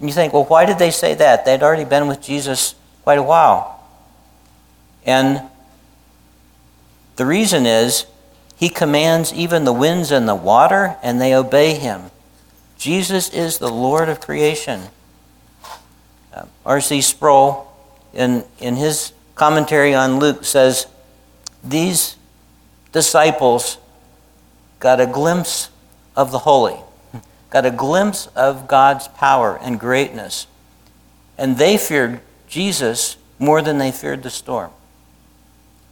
And 0.00 0.08
you 0.08 0.14
think, 0.14 0.32
well, 0.32 0.44
why 0.44 0.64
did 0.64 0.78
they 0.78 0.90
say 0.90 1.14
that? 1.14 1.44
They'd 1.44 1.62
already 1.62 1.84
been 1.84 2.08
with 2.08 2.22
Jesus 2.22 2.74
quite 3.02 3.18
a 3.18 3.22
while. 3.22 3.82
And 5.04 5.42
the 7.16 7.26
reason 7.26 7.66
is 7.66 8.06
he 8.56 8.68
commands 8.68 9.32
even 9.32 9.64
the 9.64 9.72
winds 9.72 10.10
and 10.10 10.28
the 10.28 10.34
water, 10.34 10.96
and 11.02 11.20
they 11.20 11.34
obey 11.34 11.74
him. 11.74 12.10
Jesus 12.78 13.28
is 13.30 13.58
the 13.58 13.68
Lord 13.68 14.08
of 14.08 14.20
creation. 14.20 14.82
Uh, 16.32 16.46
R.C. 16.64 17.00
Sproul, 17.00 17.70
in, 18.14 18.44
in 18.60 18.76
his 18.76 19.12
commentary 19.34 19.94
on 19.94 20.18
Luke, 20.18 20.44
says 20.44 20.86
these 21.62 22.16
disciples 22.92 23.78
got 24.78 25.00
a 25.00 25.06
glimpse 25.06 25.70
of 26.16 26.30
the 26.30 26.38
holy, 26.38 26.76
got 27.50 27.66
a 27.66 27.70
glimpse 27.70 28.28
of 28.28 28.68
God's 28.68 29.08
power 29.08 29.58
and 29.60 29.78
greatness, 29.78 30.46
and 31.36 31.58
they 31.58 31.76
feared 31.76 32.20
Jesus 32.46 33.16
more 33.38 33.60
than 33.60 33.78
they 33.78 33.92
feared 33.92 34.22
the 34.22 34.30
storm 34.30 34.70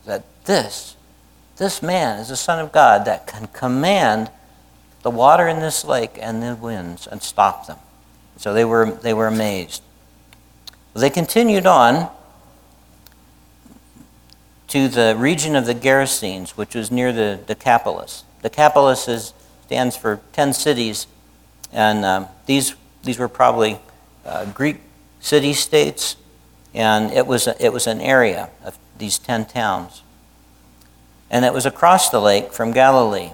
that 0.07 0.25
this, 0.45 0.97
this 1.59 1.83
man 1.83 2.21
is 2.21 2.29
the 2.29 2.37
Son 2.37 2.59
of 2.59 2.73
God 2.73 3.05
that 3.05 3.27
can 3.27 3.49
command 3.49 4.31
the 5.07 5.11
water 5.11 5.47
in 5.47 5.61
this 5.61 5.85
lake 5.85 6.19
and 6.21 6.43
the 6.43 6.57
winds 6.57 7.07
and 7.07 7.23
stop 7.23 7.69
them. 7.69 7.79
So 8.39 8.53
they 8.53 8.65
were, 8.65 8.91
they 8.91 9.15
were 9.15 9.29
amazed. 9.29 9.81
They 10.97 11.11
continued 11.11 11.65
on 11.65 12.11
to 14.67 14.89
the 14.89 15.15
region 15.17 15.55
of 15.55 15.65
the 15.65 15.77
Gerasenes, 15.77 16.57
which 16.57 16.75
was 16.75 16.91
near 16.91 17.13
the 17.13 17.39
Decapolis. 17.47 18.25
Decapolis 18.43 19.07
is, 19.07 19.33
stands 19.67 19.97
for 19.97 20.21
10 20.33 20.53
cities, 20.53 21.07
and 21.73 22.05
um, 22.05 22.27
these, 22.47 22.75
these 23.05 23.17
were 23.17 23.29
probably 23.29 23.79
uh, 24.25 24.47
Greek 24.47 24.79
city 25.21 25.53
states, 25.53 26.17
and 26.75 27.13
it 27.13 27.29
was, 27.29 27.47
a, 27.47 27.65
it 27.65 27.73
was 27.73 27.87
an 27.87 28.01
area 28.01 28.51
of 28.65 28.77
these 28.99 29.21
10 29.21 29.45
towns. 29.45 30.03
And 31.31 31.45
it 31.45 31.53
was 31.53 31.65
across 31.65 32.11
the 32.11 32.21
lake 32.21 32.53
from 32.53 32.73
Galilee. 32.73 33.31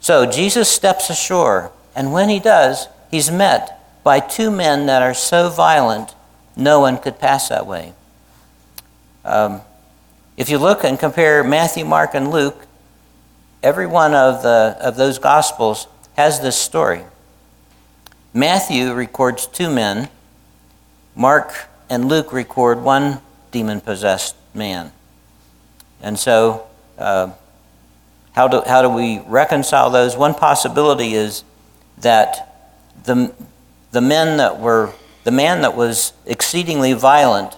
So 0.00 0.26
Jesus 0.26 0.68
steps 0.68 1.10
ashore, 1.10 1.72
and 1.94 2.12
when 2.12 2.28
he 2.28 2.38
does, 2.38 2.88
he's 3.10 3.30
met 3.30 4.02
by 4.04 4.20
two 4.20 4.50
men 4.50 4.86
that 4.86 5.02
are 5.02 5.14
so 5.14 5.50
violent 5.50 6.14
no 6.56 6.80
one 6.80 6.98
could 6.98 7.18
pass 7.18 7.48
that 7.48 7.66
way. 7.66 7.92
Um, 9.24 9.60
if 10.36 10.48
you 10.48 10.58
look 10.58 10.84
and 10.84 10.98
compare 10.98 11.42
Matthew, 11.44 11.84
Mark, 11.84 12.14
and 12.14 12.30
Luke, 12.30 12.66
every 13.62 13.86
one 13.86 14.14
of, 14.14 14.42
the, 14.42 14.76
of 14.80 14.96
those 14.96 15.18
Gospels 15.18 15.86
has 16.16 16.40
this 16.40 16.56
story. 16.56 17.02
Matthew 18.32 18.92
records 18.92 19.46
two 19.46 19.70
men, 19.70 20.08
Mark 21.14 21.68
and 21.90 22.08
Luke 22.08 22.32
record 22.32 22.82
one 22.82 23.20
demon 23.50 23.80
possessed 23.80 24.36
man. 24.54 24.92
And 26.00 26.18
so, 26.18 26.66
uh, 26.98 27.32
how, 28.32 28.48
do, 28.48 28.62
how 28.66 28.82
do 28.82 28.88
we 28.88 29.20
reconcile 29.26 29.90
those? 29.90 30.16
One 30.16 30.34
possibility 30.34 31.14
is 31.14 31.44
that 31.98 32.70
the, 33.04 33.34
the 33.90 34.00
men 34.00 34.36
that 34.36 34.60
were, 34.60 34.92
the 35.24 35.30
man 35.30 35.62
that 35.62 35.76
was 35.76 36.12
exceedingly 36.26 36.92
violent, 36.92 37.56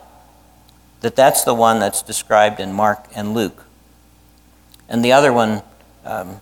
that 1.00 1.16
that's 1.16 1.44
the 1.44 1.54
one 1.54 1.78
that's 1.78 2.02
described 2.02 2.60
in 2.60 2.72
Mark 2.72 3.06
and 3.14 3.34
Luke. 3.34 3.64
And 4.88 5.04
the 5.04 5.12
other 5.12 5.32
one 5.32 5.62
um, 6.04 6.40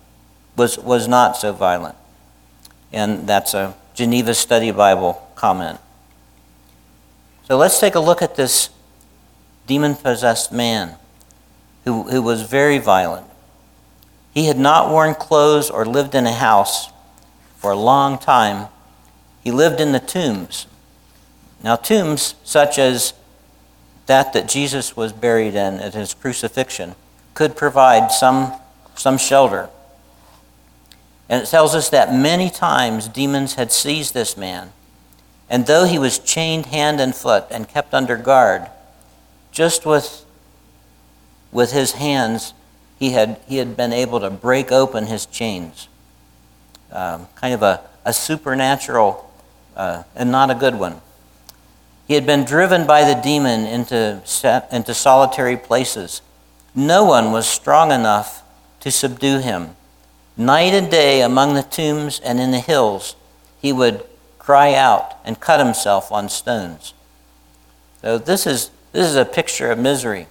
was, 0.57 0.79
was 0.79 1.07
not 1.07 1.37
so 1.37 1.53
violent. 1.53 1.97
And 2.93 3.27
that's 3.27 3.55
a 3.55 3.75
Geneva 3.95 4.35
Study 4.35 4.71
Bible 4.71 5.29
comment. 5.35 5.79
So 7.45 7.57
let's 7.57 7.81
take 7.81 7.95
a 7.95 8.01
look 8.01 8.23
at 8.23 8.37
this 8.37 8.71
demon 9.67 9.95
possessed 9.95 10.53
man 10.53 10.97
who, 11.85 12.05
who 12.05 12.23
was 12.23 12.43
very 12.43 12.79
violent. 12.79 13.27
He 14.39 14.45
had 14.45 14.57
not 14.57 14.89
worn 14.89 15.17
clothes 15.17 15.69
or 15.69 15.85
lived 15.85 16.15
in 16.15 16.25
a 16.25 16.33
house 16.33 16.91
for 17.57 17.73
a 17.73 17.77
long 17.77 18.19
time. 18.19 18.69
He 19.43 19.51
lived 19.51 19.81
in 19.81 19.91
the 19.91 19.99
tombs. 19.99 20.69
Now, 21.65 21.75
tombs 21.75 22.37
such 22.45 22.79
as 22.79 23.15
that 24.07 24.33
that 24.35 24.49
Jesus 24.49 24.97
was 24.97 25.13
buried 25.13 25.57
in 25.57 25.81
at 25.81 25.95
his 25.95 26.15
crucifixion 26.15 26.95
could 27.35 27.57
provide 27.57 28.13
some, 28.13 28.53
some 28.95 29.19
shelter. 29.19 29.71
And 31.29 31.43
it 31.43 31.47
tells 31.47 31.75
us 31.75 31.89
that 31.91 32.15
many 32.15 32.49
times 32.49 33.09
demons 33.09 33.55
had 33.55 33.73
seized 33.73 34.15
this 34.15 34.37
man. 34.37 34.71
And 35.51 35.67
though 35.67 35.85
he 35.85 35.99
was 35.99 36.21
chained 36.21 36.67
hand 36.67 37.01
and 37.01 37.13
foot 37.13 37.47
and 37.51 37.69
kept 37.69 37.93
under 37.93 38.17
guard, 38.17 38.69
just 39.51 39.85
with 39.85 40.25
with 41.51 41.73
his 41.73 41.95
hands, 41.95 42.55
he 42.99 43.11
had, 43.11 43.41
he 43.47 43.57
had 43.59 43.77
been 43.77 43.93
able 43.93 44.21
to 44.21 44.31
break 44.31 44.73
open 44.73 45.07
his 45.07 45.27
chains. 45.27 45.89
Um, 46.91 47.29
kind 47.35 47.55
of 47.55 47.63
a, 47.63 47.83
a 48.05 48.13
supernatural 48.13 49.31
uh, 49.77 50.03
and 50.17 50.33
not 50.33 50.51
a 50.51 50.55
good 50.55 50.75
one. 50.75 51.01
He 52.07 52.15
had 52.15 52.27
been 52.27 52.45
driven 52.45 52.87
by 52.87 53.05
the 53.05 53.21
demon 53.21 53.67
into, 53.67 54.23
into 54.73 54.95
solitary 54.95 55.57
places. 55.57 56.23
No 56.75 57.05
one 57.05 57.33
was 57.33 57.47
strong 57.47 57.93
enough 57.93 58.43
to 58.81 58.91
subdue 58.91 59.41
him. 59.41 59.77
Night 60.37 60.73
and 60.73 60.91
day 60.91 61.21
among 61.21 61.55
the 61.55 61.63
tombs 61.63 62.21
and 62.21 62.41
in 62.41 62.51
the 62.51 62.61
hills, 62.61 63.15
he 63.61 63.73
would 63.73 64.05
cry 64.39 64.75
out 64.75 65.19
and 65.25 65.39
cut 65.39 65.65
himself 65.65 66.11
on 66.11 66.29
stones. 66.29 66.95
So 68.01 68.17
this 68.17 68.47
is, 68.47 68.71
this 68.93 69.07
is 69.07 69.17
a 69.17 69.25
picture 69.25 69.71
of 69.71 69.79
misery. 69.79 70.27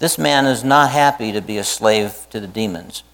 This 0.00 0.18
man 0.18 0.46
is 0.46 0.64
not 0.64 0.90
happy 0.90 1.30
to 1.30 1.42
be 1.42 1.58
a 1.58 1.64
slave 1.64 2.26
to 2.30 2.40
the 2.40 2.46
demons. 2.46 3.04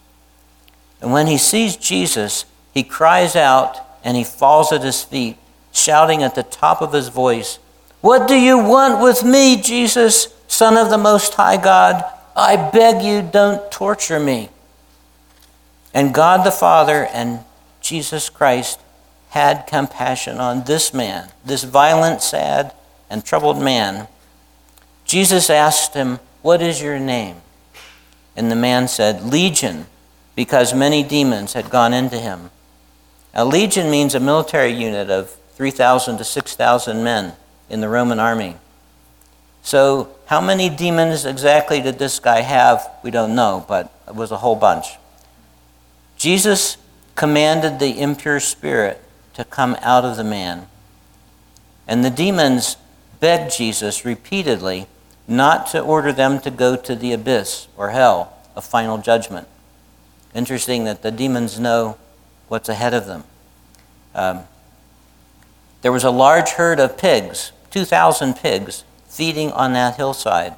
And 1.03 1.13
when 1.13 1.27
he 1.27 1.37
sees 1.37 1.77
Jesus, 1.77 2.47
he 2.73 2.85
cries 2.85 3.37
out 3.37 3.77
and 4.05 4.17
he 4.17 4.25
falls 4.25 4.73
at 4.73 4.83
his 4.83 5.03
feet, 5.03 5.37
shouting 5.73 6.23
at 6.23 6.37
the 6.37 6.45
top 6.45 6.81
of 6.81 6.93
his 6.93 7.09
voice, 7.09 7.59
What 8.01 8.29
do 8.29 8.37
you 8.37 8.57
want 8.57 9.03
with 9.03 9.25
me, 9.25 9.61
Jesus, 9.61 10.33
Son 10.47 10.77
of 10.77 10.89
the 10.89 10.97
Most 10.97 11.35
High 11.35 11.57
God? 11.57 12.05
I 12.37 12.71
beg 12.71 13.03
you, 13.03 13.21
don't 13.21 13.71
torture 13.73 14.21
me. 14.21 14.49
And 15.93 16.15
God 16.15 16.47
the 16.47 16.53
Father 16.53 17.07
and 17.07 17.41
Jesus 17.81 18.29
Christ 18.29 18.79
had 19.31 19.67
compassion 19.67 20.39
on 20.39 20.65
this 20.65 20.95
man, 20.95 21.31
this 21.45 21.65
violent, 21.65 22.23
sad, 22.23 22.73
and 23.11 23.25
troubled 23.25 23.61
man. 23.61 24.07
Jesus 25.05 25.51
asked 25.51 25.95
him, 25.95 26.21
What 26.47 26.63
is 26.63 26.81
your 26.81 27.01
name? 27.01 27.39
And 28.37 28.53
the 28.53 28.55
man 28.55 28.87
said, 28.87 29.33
Legion, 29.33 29.87
because 30.37 30.73
many 30.73 31.03
demons 31.03 31.55
had 31.55 31.71
gone 31.71 31.93
into 31.93 32.19
him. 32.19 32.53
A 33.35 33.45
legion 33.45 33.91
means 33.91 34.15
a 34.15 34.21
military 34.21 34.71
unit 34.71 35.11
of 35.11 35.31
3,000 35.57 36.19
to 36.19 36.25
6,000 36.25 37.03
men 37.03 37.33
in 37.69 37.81
the 37.81 37.89
Roman 37.89 38.21
army. 38.21 38.59
So, 39.63 40.15
how 40.27 40.41
many 40.41 40.71
demons 40.71 41.27
exactly 41.27 41.81
did 41.81 41.99
this 41.99 42.21
guy 42.21 42.43
have? 42.43 42.93
We 43.03 43.11
don't 43.11 43.35
know, 43.35 43.65
but 43.67 43.93
it 44.07 44.15
was 44.15 44.31
a 44.31 44.37
whole 44.37 44.55
bunch. 44.55 44.87
Jesus 46.17 46.77
commanded 47.17 47.81
the 47.81 48.01
impure 48.01 48.39
spirit 48.39 49.03
to 49.35 49.43
come 49.45 49.77
out 49.81 50.05
of 50.05 50.17
the 50.17 50.23
man. 50.23 50.69
And 51.89 52.05
the 52.05 52.11
demons 52.11 52.77
begged 53.19 53.57
Jesus 53.57 54.05
repeatedly 54.05 54.87
not 55.29 55.67
to 55.69 55.81
order 55.81 56.13
them 56.13 56.41
to 56.41 56.51
go 56.51 56.77
to 56.77 56.95
the 56.95 57.13
abyss 57.13 57.69
or 57.77 57.91
hell 57.91 58.37
of 58.55 58.65
final 58.65 58.99
judgment. 58.99 59.49
Interesting 60.35 60.85
that 60.85 61.03
the 61.03 61.11
demons 61.11 61.59
know 61.59 61.97
what's 62.49 62.69
ahead 62.69 62.95
of 62.95 63.07
them. 63.07 63.25
Um, 64.15 64.45
there 65.83 65.93
was 65.93 66.05
a 66.05 66.11
large 66.11 66.51
herd 66.51 66.81
of 66.81 66.97
pigs, 66.99 67.53
2,000 67.71 68.35
pigs, 68.35 68.85
feeding 69.09 69.53
on 69.53 69.73
that 69.73 69.97
hillside. 69.97 70.55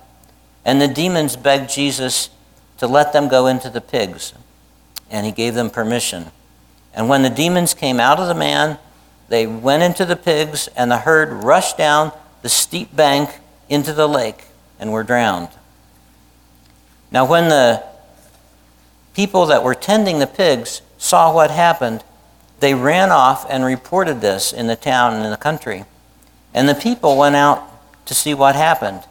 And 0.65 0.81
the 0.81 0.89
demons 0.89 1.37
begged 1.37 1.71
Jesus 1.71 2.31
to 2.79 2.87
let 2.87 3.13
them 3.13 3.29
go 3.29 3.47
into 3.47 3.71
the 3.71 3.81
pigs. 3.81 4.35
And 5.11 5.25
he 5.25 5.33
gave 5.33 5.55
them 5.55 5.71
permission. 5.71 6.27
And 6.93 7.09
when 7.09 7.23
the 7.23 7.31
demons 7.31 7.75
came 7.75 8.01
out 8.01 8.19
of 8.19 8.29
the 8.29 8.35
man, 8.35 8.79
they 9.29 9.47
went 9.47 9.83
into 9.83 10.05
the 10.05 10.17
pigs, 10.17 10.69
and 10.69 10.91
the 10.91 10.99
herd 10.99 11.45
rushed 11.45 11.77
down 11.79 12.13
the 12.43 12.49
steep 12.49 12.95
bank 12.95 13.31
into 13.69 13.93
the 13.93 14.09
lake 14.09 14.45
and 14.79 14.93
were 14.93 15.03
drowned. 15.03 15.49
Now, 17.11 17.25
when 17.25 17.49
the 17.49 17.85
people 19.15 19.47
that 19.47 19.65
were 19.65 19.75
tending 19.75 20.19
the 20.19 20.27
pigs 20.27 20.83
saw 20.99 21.33
what 21.33 21.51
happened, 21.51 22.05
they 22.61 22.75
ran 22.75 23.11
off 23.11 23.47
and 23.49 23.65
reported 23.65 24.21
this 24.21 24.53
in 24.53 24.67
the 24.67 24.77
town 24.77 25.15
and 25.15 25.25
in 25.25 25.31
the 25.31 25.37
country. 25.37 25.85
And 26.53 26.69
the 26.69 26.75
people 26.75 27.17
went 27.17 27.37
out 27.37 27.63
to 28.07 28.15
see 28.15 28.35
what 28.35 28.55
happened. 28.55 29.03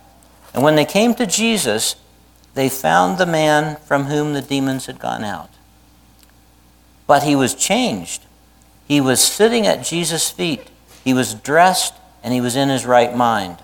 And 0.54 0.64
when 0.64 0.76
they 0.76 0.86
came 0.86 1.14
to 1.16 1.26
Jesus, 1.26 1.96
they 2.56 2.70
found 2.70 3.18
the 3.18 3.26
man 3.26 3.78
from 3.86 4.06
whom 4.06 4.34
the 4.34 4.42
demons 4.42 4.88
had 4.88 5.00
gone 5.00 5.24
out. 5.24 5.50
But 7.06 7.24
he 7.24 7.36
was 7.36 7.54
changed. 7.54 8.26
He 8.88 9.00
was 9.00 9.22
sitting 9.22 9.68
at 9.68 9.86
Jesus' 9.86 10.30
feet. 10.30 10.68
He 11.04 11.14
was 11.14 11.34
dressed 11.34 11.94
and 12.24 12.34
he 12.34 12.42
was 12.42 12.56
in 12.56 12.70
his 12.70 12.86
right 12.86 13.16
mind. 13.16 13.58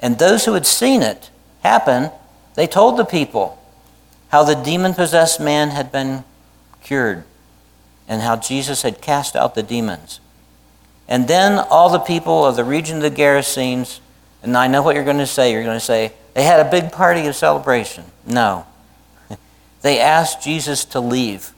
And 0.00 0.18
those 0.18 0.44
who 0.44 0.54
had 0.54 0.66
seen 0.66 1.02
it 1.02 1.30
happen, 1.62 2.10
they 2.54 2.66
told 2.66 2.96
the 2.96 3.04
people 3.04 3.62
how 4.28 4.44
the 4.44 4.54
demon 4.54 4.94
possessed 4.94 5.40
man 5.40 5.70
had 5.70 5.90
been 5.90 6.24
cured 6.82 7.24
and 8.06 8.22
how 8.22 8.36
Jesus 8.36 8.82
had 8.82 9.00
cast 9.00 9.36
out 9.36 9.54
the 9.54 9.62
demons. 9.62 10.20
And 11.08 11.26
then 11.26 11.58
all 11.58 11.90
the 11.90 11.98
people 11.98 12.44
of 12.44 12.56
the 12.56 12.64
region 12.64 12.96
of 12.98 13.02
the 13.02 13.10
Gerasenes, 13.10 14.00
and 14.42 14.56
I 14.56 14.66
know 14.66 14.82
what 14.82 14.94
you're 14.94 15.04
going 15.04 15.18
to 15.18 15.26
say, 15.26 15.52
you're 15.52 15.64
going 15.64 15.78
to 15.78 15.84
say, 15.84 16.12
they 16.34 16.42
had 16.42 16.64
a 16.64 16.70
big 16.70 16.92
party 16.92 17.26
of 17.26 17.34
celebration. 17.34 18.04
No. 18.26 18.66
They 19.80 20.00
asked 20.00 20.42
Jesus 20.42 20.84
to 20.86 20.98
leave. 20.98 21.52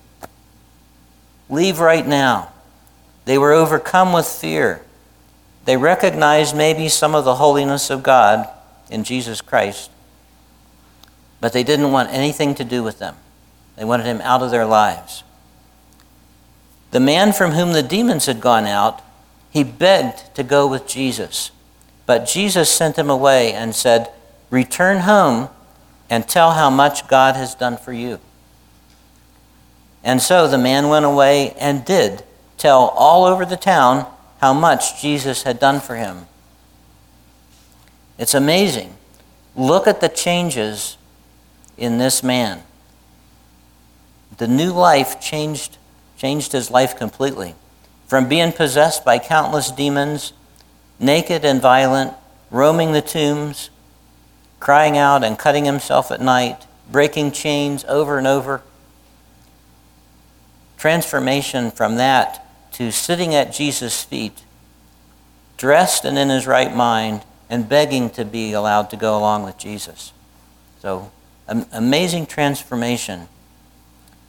Leave 1.49 1.81
right 1.81 2.07
now. 2.07 2.53
They 3.25 3.39
were 3.39 3.53
overcome 3.53 4.13
with 4.13 4.27
fear. 4.27 4.83
They 5.65 5.77
recognized 5.77 6.57
maybe 6.57 6.89
some 6.89 7.15
of 7.15 7.25
the 7.25 7.37
holiness 7.37 7.91
of 7.91 8.03
God 8.03 8.49
in 8.91 9.05
Jesus 9.05 9.41
Christ, 9.41 9.91
but 11.41 11.53
they 11.53 11.63
didn't 11.63 11.93
want 11.93 12.11
anything 12.11 12.55
to 12.57 12.65
do 12.65 12.83
with 12.83 12.99
them. 12.99 13.17
They 13.77 13.85
wanted 13.85 14.07
him 14.07 14.21
out 14.23 14.43
of 14.43 14.51
their 14.51 14.67
lives. 14.67 15.23
The 16.91 17.01
man 17.01 17.33
from 17.33 17.53
whom 17.53 17.73
the 17.73 17.83
demons 17.83 18.27
had 18.27 18.41
gone 18.41 18.67
out, 18.67 19.01
he 19.51 19.63
begged 19.65 20.35
to 20.35 20.43
go 20.43 20.67
with 20.67 20.87
Jesus. 20.87 21.51
But 22.07 22.27
Jesus 22.27 22.69
sent 22.71 22.99
him 22.99 23.09
away 23.09 23.53
and 23.53 23.75
said, 23.75 24.11
Return 24.51 24.99
home 25.01 25.49
and 26.09 26.29
tell 26.29 26.53
how 26.53 26.71
much 26.71 27.07
God 27.07 27.37
has 27.37 27.55
done 27.55 27.77
for 27.77 27.93
you. 27.93 28.19
And 30.03 30.21
so 30.21 30.49
the 30.49 30.59
man 30.59 30.89
went 30.89 31.05
away 31.05 31.53
and 31.53 31.85
did 31.85 32.25
tell 32.59 32.89
all 32.97 33.25
over 33.25 33.45
the 33.45 33.57
town 33.57 34.11
how 34.41 34.55
much 34.55 35.01
Jesus 35.01 35.43
had 35.43 35.59
done 35.59 35.81
for 35.81 35.97
him. 35.97 36.27
It's 38.19 38.35
amazing. 38.35 38.97
Look 39.55 39.87
at 39.87 40.01
the 40.01 40.09
changes 40.09 40.97
in 41.77 41.99
this 41.99 42.23
man. 42.23 42.63
The 44.39 44.49
new 44.49 44.73
life 44.73 45.21
changed, 45.21 45.77
changed 46.17 46.53
his 46.53 46.71
life 46.71 46.97
completely. 46.97 47.55
From 48.07 48.29
being 48.29 48.53
possessed 48.53 49.05
by 49.05 49.19
countless 49.19 49.71
demons, 49.71 50.33
naked 50.99 51.45
and 51.45 51.61
violent, 51.61 52.15
roaming 52.51 52.93
the 52.93 53.03
tombs, 53.03 53.69
crying 54.59 54.97
out 54.97 55.23
and 55.23 55.39
cutting 55.39 55.67
himself 55.67 56.11
at 56.11 56.21
night, 56.21 56.67
breaking 56.91 57.33
chains 57.33 57.85
over 57.87 58.17
and 58.17 58.27
over. 58.27 58.63
Transformation 60.79 61.71
from 61.71 61.97
that 61.97 62.50
to 62.81 62.91
sitting 62.91 63.35
at 63.35 63.53
Jesus' 63.53 64.03
feet, 64.03 64.43
dressed 65.59 66.07
and 66.07 66.17
in 66.17 66.31
his 66.31 66.47
right 66.47 66.75
mind, 66.75 67.23
and 67.51 67.69
begging 67.69 68.09
to 68.09 68.25
be 68.25 68.55
allowed 68.55 68.89
to 68.89 68.97
go 68.97 69.19
along 69.19 69.45
with 69.45 69.59
Jesus. 69.59 70.15
So, 70.81 71.13
amazing 71.47 72.25
transformation. 72.25 73.29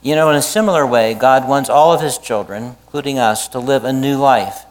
You 0.02 0.16
know, 0.16 0.30
in 0.30 0.36
a 0.36 0.42
similar 0.42 0.86
way, 0.86 1.14
God 1.14 1.48
wants 1.48 1.70
all 1.70 1.94
of 1.94 2.02
his 2.02 2.18
children, 2.18 2.76
including 2.84 3.18
us, 3.18 3.48
to 3.48 3.60
live 3.60 3.86
a 3.86 3.94
new 3.94 4.18
life. 4.18 4.66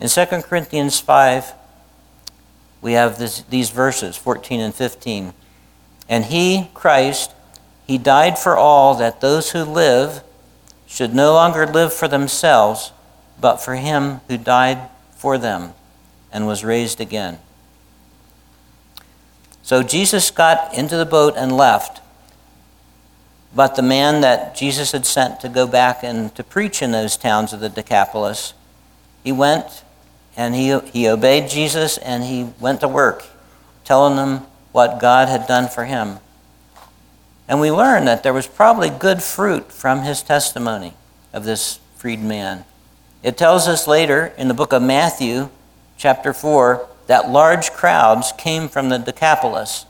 In 0.00 0.08
2 0.08 0.24
Corinthians 0.40 0.98
5, 0.98 1.52
we 2.80 2.94
have 2.94 3.18
this, 3.18 3.42
these 3.42 3.68
verses, 3.68 4.16
14 4.16 4.58
and 4.58 4.74
15. 4.74 5.34
And 6.08 6.24
he, 6.24 6.70
Christ, 6.72 7.32
he 7.86 7.98
died 7.98 8.38
for 8.38 8.56
all 8.56 8.94
that 8.94 9.20
those 9.20 9.50
who 9.50 9.64
live 9.64 10.22
should 10.86 11.14
no 11.14 11.34
longer 11.34 11.66
live 11.66 11.92
for 11.92 12.08
themselves, 12.08 12.92
but 13.40 13.56
for 13.58 13.76
him 13.76 14.20
who 14.28 14.36
died 14.36 14.88
for 15.16 15.38
them 15.38 15.72
and 16.32 16.46
was 16.46 16.64
raised 16.64 17.00
again. 17.00 17.38
So 19.62 19.82
Jesus 19.82 20.30
got 20.30 20.74
into 20.74 20.96
the 20.96 21.06
boat 21.06 21.34
and 21.36 21.52
left. 21.52 22.00
But 23.54 23.76
the 23.76 23.82
man 23.82 24.20
that 24.20 24.54
Jesus 24.54 24.92
had 24.92 25.06
sent 25.06 25.40
to 25.40 25.48
go 25.48 25.66
back 25.66 26.02
and 26.02 26.34
to 26.36 26.44
preach 26.44 26.82
in 26.82 26.90
those 26.90 27.16
towns 27.16 27.52
of 27.52 27.60
the 27.60 27.68
Decapolis, 27.68 28.54
he 29.24 29.32
went 29.32 29.84
and 30.36 30.54
he, 30.54 30.78
he 30.92 31.08
obeyed 31.08 31.48
Jesus 31.48 31.98
and 31.98 32.24
he 32.24 32.50
went 32.60 32.80
to 32.80 32.88
work, 32.88 33.24
telling 33.84 34.16
them 34.16 34.46
what 34.72 35.00
God 35.00 35.28
had 35.28 35.46
done 35.46 35.68
for 35.68 35.84
him. 35.84 36.18
And 37.48 37.60
we 37.60 37.70
learn 37.70 38.04
that 38.04 38.22
there 38.22 38.34
was 38.34 38.46
probably 38.46 38.90
good 38.90 39.22
fruit 39.22 39.72
from 39.72 40.02
his 40.02 40.22
testimony 40.22 40.94
of 41.32 41.44
this 41.44 41.80
freed 41.96 42.20
man. 42.20 42.64
It 43.22 43.36
tells 43.36 43.66
us 43.66 43.86
later 43.86 44.32
in 44.38 44.48
the 44.48 44.54
book 44.54 44.72
of 44.72 44.82
Matthew, 44.82 45.50
chapter 45.96 46.32
4, 46.32 46.86
that 47.08 47.30
large 47.30 47.72
crowds 47.72 48.32
came 48.38 48.68
from 48.68 48.88
the 48.88 48.98
Decapolis 48.98 49.86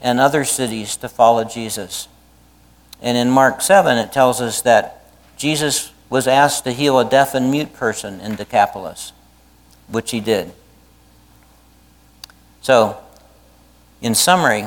and 0.00 0.20
other 0.20 0.44
cities 0.44 0.96
to 0.96 1.08
follow 1.08 1.44
Jesus. 1.44 2.08
And 3.00 3.16
in 3.16 3.30
Mark 3.30 3.62
7, 3.62 3.96
it 3.98 4.12
tells 4.12 4.40
us 4.40 4.60
that 4.62 5.04
Jesus 5.36 5.92
was 6.10 6.26
asked 6.26 6.64
to 6.64 6.72
heal 6.72 6.98
a 6.98 7.08
deaf 7.08 7.34
and 7.34 7.50
mute 7.50 7.72
person 7.72 8.20
in 8.20 8.34
Decapolis, 8.34 9.12
which 9.88 10.10
he 10.10 10.20
did. 10.20 10.52
So, 12.60 12.98
in 14.02 14.14
summary, 14.14 14.66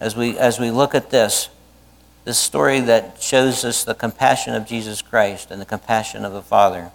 as 0.00 0.16
we, 0.16 0.36
as 0.38 0.58
we 0.58 0.70
look 0.70 0.94
at 0.94 1.10
this, 1.10 1.50
this 2.24 2.38
story 2.38 2.80
that 2.80 3.22
shows 3.22 3.64
us 3.64 3.84
the 3.84 3.94
compassion 3.94 4.54
of 4.54 4.66
Jesus 4.66 5.02
Christ 5.02 5.50
and 5.50 5.60
the 5.60 5.66
compassion 5.66 6.24
of 6.24 6.32
the 6.32 6.42
Father. 6.42 6.90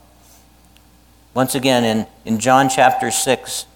Once 1.38 1.54
again, 1.54 1.84
in, 1.84 2.08
in 2.26 2.40
John 2.40 2.68
chapter 2.68 3.12
6, 3.12 3.68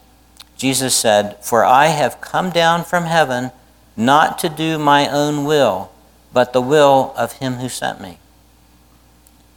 Jesus 0.58 0.95
said, 0.95 1.38
For 1.45 1.63
I 1.63 1.89
have 1.89 2.19
come 2.19 2.50
down 2.50 2.84
from 2.84 3.04
heaven 3.04 3.52
not 3.95 4.39
to 4.39 4.50
do 4.50 4.80
my 4.80 5.08
own 5.08 5.45
will, 5.45 5.91
but 6.34 6.54
the 6.54 6.62
will 6.62 7.13
of 7.15 7.34
him 7.34 7.58
who 7.58 7.69
sent 7.69 8.02
me. 8.02 8.17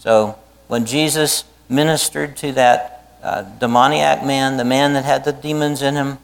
So 0.01 0.39
when 0.69 0.85
Jesus 0.85 1.45
ministered 1.67 2.37
to 2.37 2.53
that 2.53 3.17
uh, 3.23 3.41
demoniac 3.59 4.23
man, 4.23 4.59
the 4.59 4.67
man 4.67 4.93
that 4.93 5.07
had 5.07 5.25
the 5.25 5.33
demons 5.33 5.81
in 5.81 5.95
him, 5.95 6.19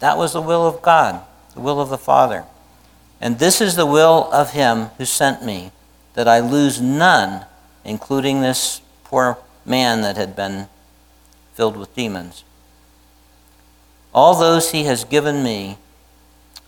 that 0.00 0.18
was 0.18 0.34
the 0.34 0.42
will 0.42 0.66
of 0.66 0.82
God, 0.82 1.22
the 1.54 1.60
will 1.62 1.80
of 1.80 1.88
the 1.88 1.96
Father. 1.96 2.44
And 3.18 3.38
this 3.38 3.62
is 3.62 3.76
the 3.76 3.86
will 3.86 4.30
of 4.30 4.50
him 4.50 4.90
who 4.98 5.06
sent 5.06 5.42
me, 5.42 5.72
that 6.12 6.28
I 6.28 6.40
lose 6.40 6.82
none, 6.82 7.46
including 7.82 8.42
this 8.42 8.82
poor 9.04 9.38
man 9.64 10.02
that 10.02 10.18
had 10.18 10.36
been 10.36 10.68
filled 11.54 11.76
with 11.76 11.94
demons. 11.94 12.44
All 14.14 14.34
those 14.38 14.72
he 14.72 14.84
has 14.84 15.04
given 15.04 15.42
me, 15.42 15.78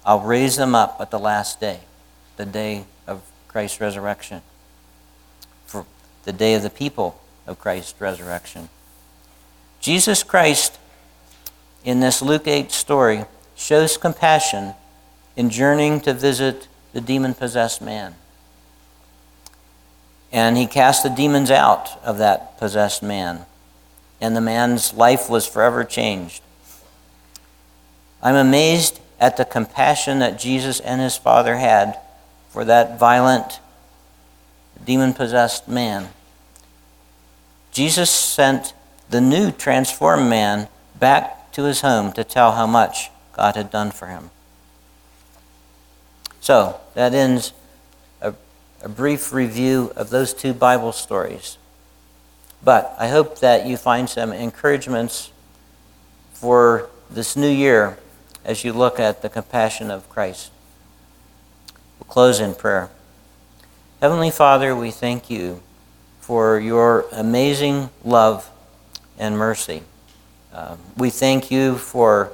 I'll 0.04 0.20
raise 0.20 0.56
them 0.56 0.74
up 0.74 0.96
at 1.00 1.10
the 1.10 1.18
last 1.18 1.60
day, 1.60 1.80
the 2.36 2.46
day 2.46 2.84
of 3.06 3.22
Christ's 3.48 3.80
resurrection, 3.80 4.42
for 5.66 5.86
the 6.24 6.32
day 6.32 6.54
of 6.54 6.62
the 6.62 6.70
people 6.70 7.20
of 7.46 7.58
Christ's 7.58 8.00
resurrection. 8.00 8.68
Jesus 9.80 10.22
Christ, 10.22 10.78
in 11.84 12.00
this 12.00 12.22
Luke 12.22 12.46
8 12.46 12.72
story, 12.72 13.24
shows 13.54 13.96
compassion 13.96 14.74
in 15.36 15.50
journeying 15.50 16.00
to 16.00 16.14
visit 16.14 16.68
the 16.92 17.00
demon 17.00 17.34
possessed 17.34 17.82
man. 17.82 18.14
And 20.32 20.56
he 20.56 20.66
cast 20.66 21.02
the 21.02 21.10
demons 21.10 21.50
out 21.50 22.02
of 22.02 22.18
that 22.18 22.58
possessed 22.58 23.02
man, 23.02 23.46
and 24.24 24.34
the 24.34 24.40
man's 24.40 24.94
life 24.94 25.28
was 25.28 25.46
forever 25.46 25.84
changed. 25.84 26.42
I'm 28.22 28.36
amazed 28.36 29.00
at 29.20 29.36
the 29.36 29.44
compassion 29.44 30.18
that 30.20 30.38
Jesus 30.38 30.80
and 30.80 30.98
his 30.98 31.14
Father 31.14 31.56
had 31.56 31.98
for 32.48 32.64
that 32.64 32.98
violent, 32.98 33.60
demon 34.82 35.12
possessed 35.12 35.68
man. 35.68 36.08
Jesus 37.70 38.10
sent 38.10 38.72
the 39.10 39.20
new 39.20 39.50
transformed 39.50 40.30
man 40.30 40.68
back 40.98 41.52
to 41.52 41.64
his 41.64 41.82
home 41.82 42.10
to 42.12 42.24
tell 42.24 42.52
how 42.52 42.66
much 42.66 43.10
God 43.34 43.56
had 43.56 43.70
done 43.70 43.90
for 43.90 44.06
him. 44.06 44.30
So, 46.40 46.80
that 46.94 47.12
ends 47.12 47.52
a, 48.22 48.32
a, 48.82 48.88
brief 48.88 49.32
review 49.32 49.92
of 49.96 50.08
those 50.08 50.32
two 50.32 50.54
Bible 50.54 50.92
stories. 50.92 51.58
But 52.64 52.96
I 52.98 53.08
hope 53.08 53.40
that 53.40 53.66
you 53.66 53.76
find 53.76 54.08
some 54.08 54.32
encouragements 54.32 55.30
for 56.32 56.88
this 57.10 57.36
new 57.36 57.50
year 57.50 57.98
as 58.42 58.64
you 58.64 58.72
look 58.72 58.98
at 58.98 59.20
the 59.20 59.28
compassion 59.28 59.90
of 59.90 60.08
Christ. 60.08 60.50
We'll 61.98 62.06
close 62.06 62.40
in 62.40 62.54
prayer. 62.54 62.88
Heavenly 64.00 64.30
Father, 64.30 64.74
we 64.74 64.90
thank 64.90 65.28
you 65.28 65.62
for 66.20 66.58
your 66.58 67.04
amazing 67.12 67.90
love 68.02 68.50
and 69.18 69.36
mercy. 69.36 69.82
Uh, 70.52 70.76
we 70.96 71.10
thank 71.10 71.50
you 71.50 71.76
for 71.76 72.32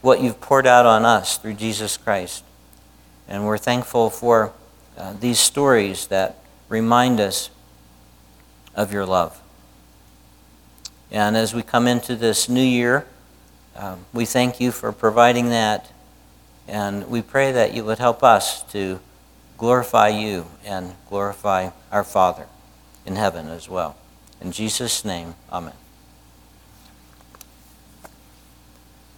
what 0.00 0.20
you've 0.20 0.40
poured 0.40 0.66
out 0.66 0.86
on 0.86 1.04
us 1.04 1.38
through 1.38 1.54
Jesus 1.54 1.96
Christ. 1.96 2.44
And 3.26 3.46
we're 3.46 3.58
thankful 3.58 4.10
for 4.10 4.52
uh, 4.96 5.14
these 5.14 5.40
stories 5.40 6.06
that 6.06 6.38
remind 6.68 7.18
us 7.18 7.50
of 8.76 8.92
your 8.92 9.06
love. 9.06 9.41
And 11.12 11.36
as 11.36 11.52
we 11.54 11.62
come 11.62 11.86
into 11.86 12.16
this 12.16 12.48
new 12.48 12.64
year, 12.64 13.06
um, 13.76 14.06
we 14.14 14.24
thank 14.24 14.60
you 14.60 14.72
for 14.72 14.92
providing 14.92 15.50
that. 15.50 15.92
And 16.66 17.06
we 17.08 17.20
pray 17.20 17.52
that 17.52 17.74
you 17.74 17.84
would 17.84 17.98
help 17.98 18.24
us 18.24 18.62
to 18.72 18.98
glorify 19.58 20.08
you 20.08 20.46
and 20.64 20.94
glorify 21.10 21.68
our 21.90 22.02
Father 22.02 22.46
in 23.04 23.16
heaven 23.16 23.48
as 23.48 23.68
well. 23.68 23.94
In 24.40 24.52
Jesus' 24.52 25.04
name, 25.04 25.34
amen. 25.52 25.74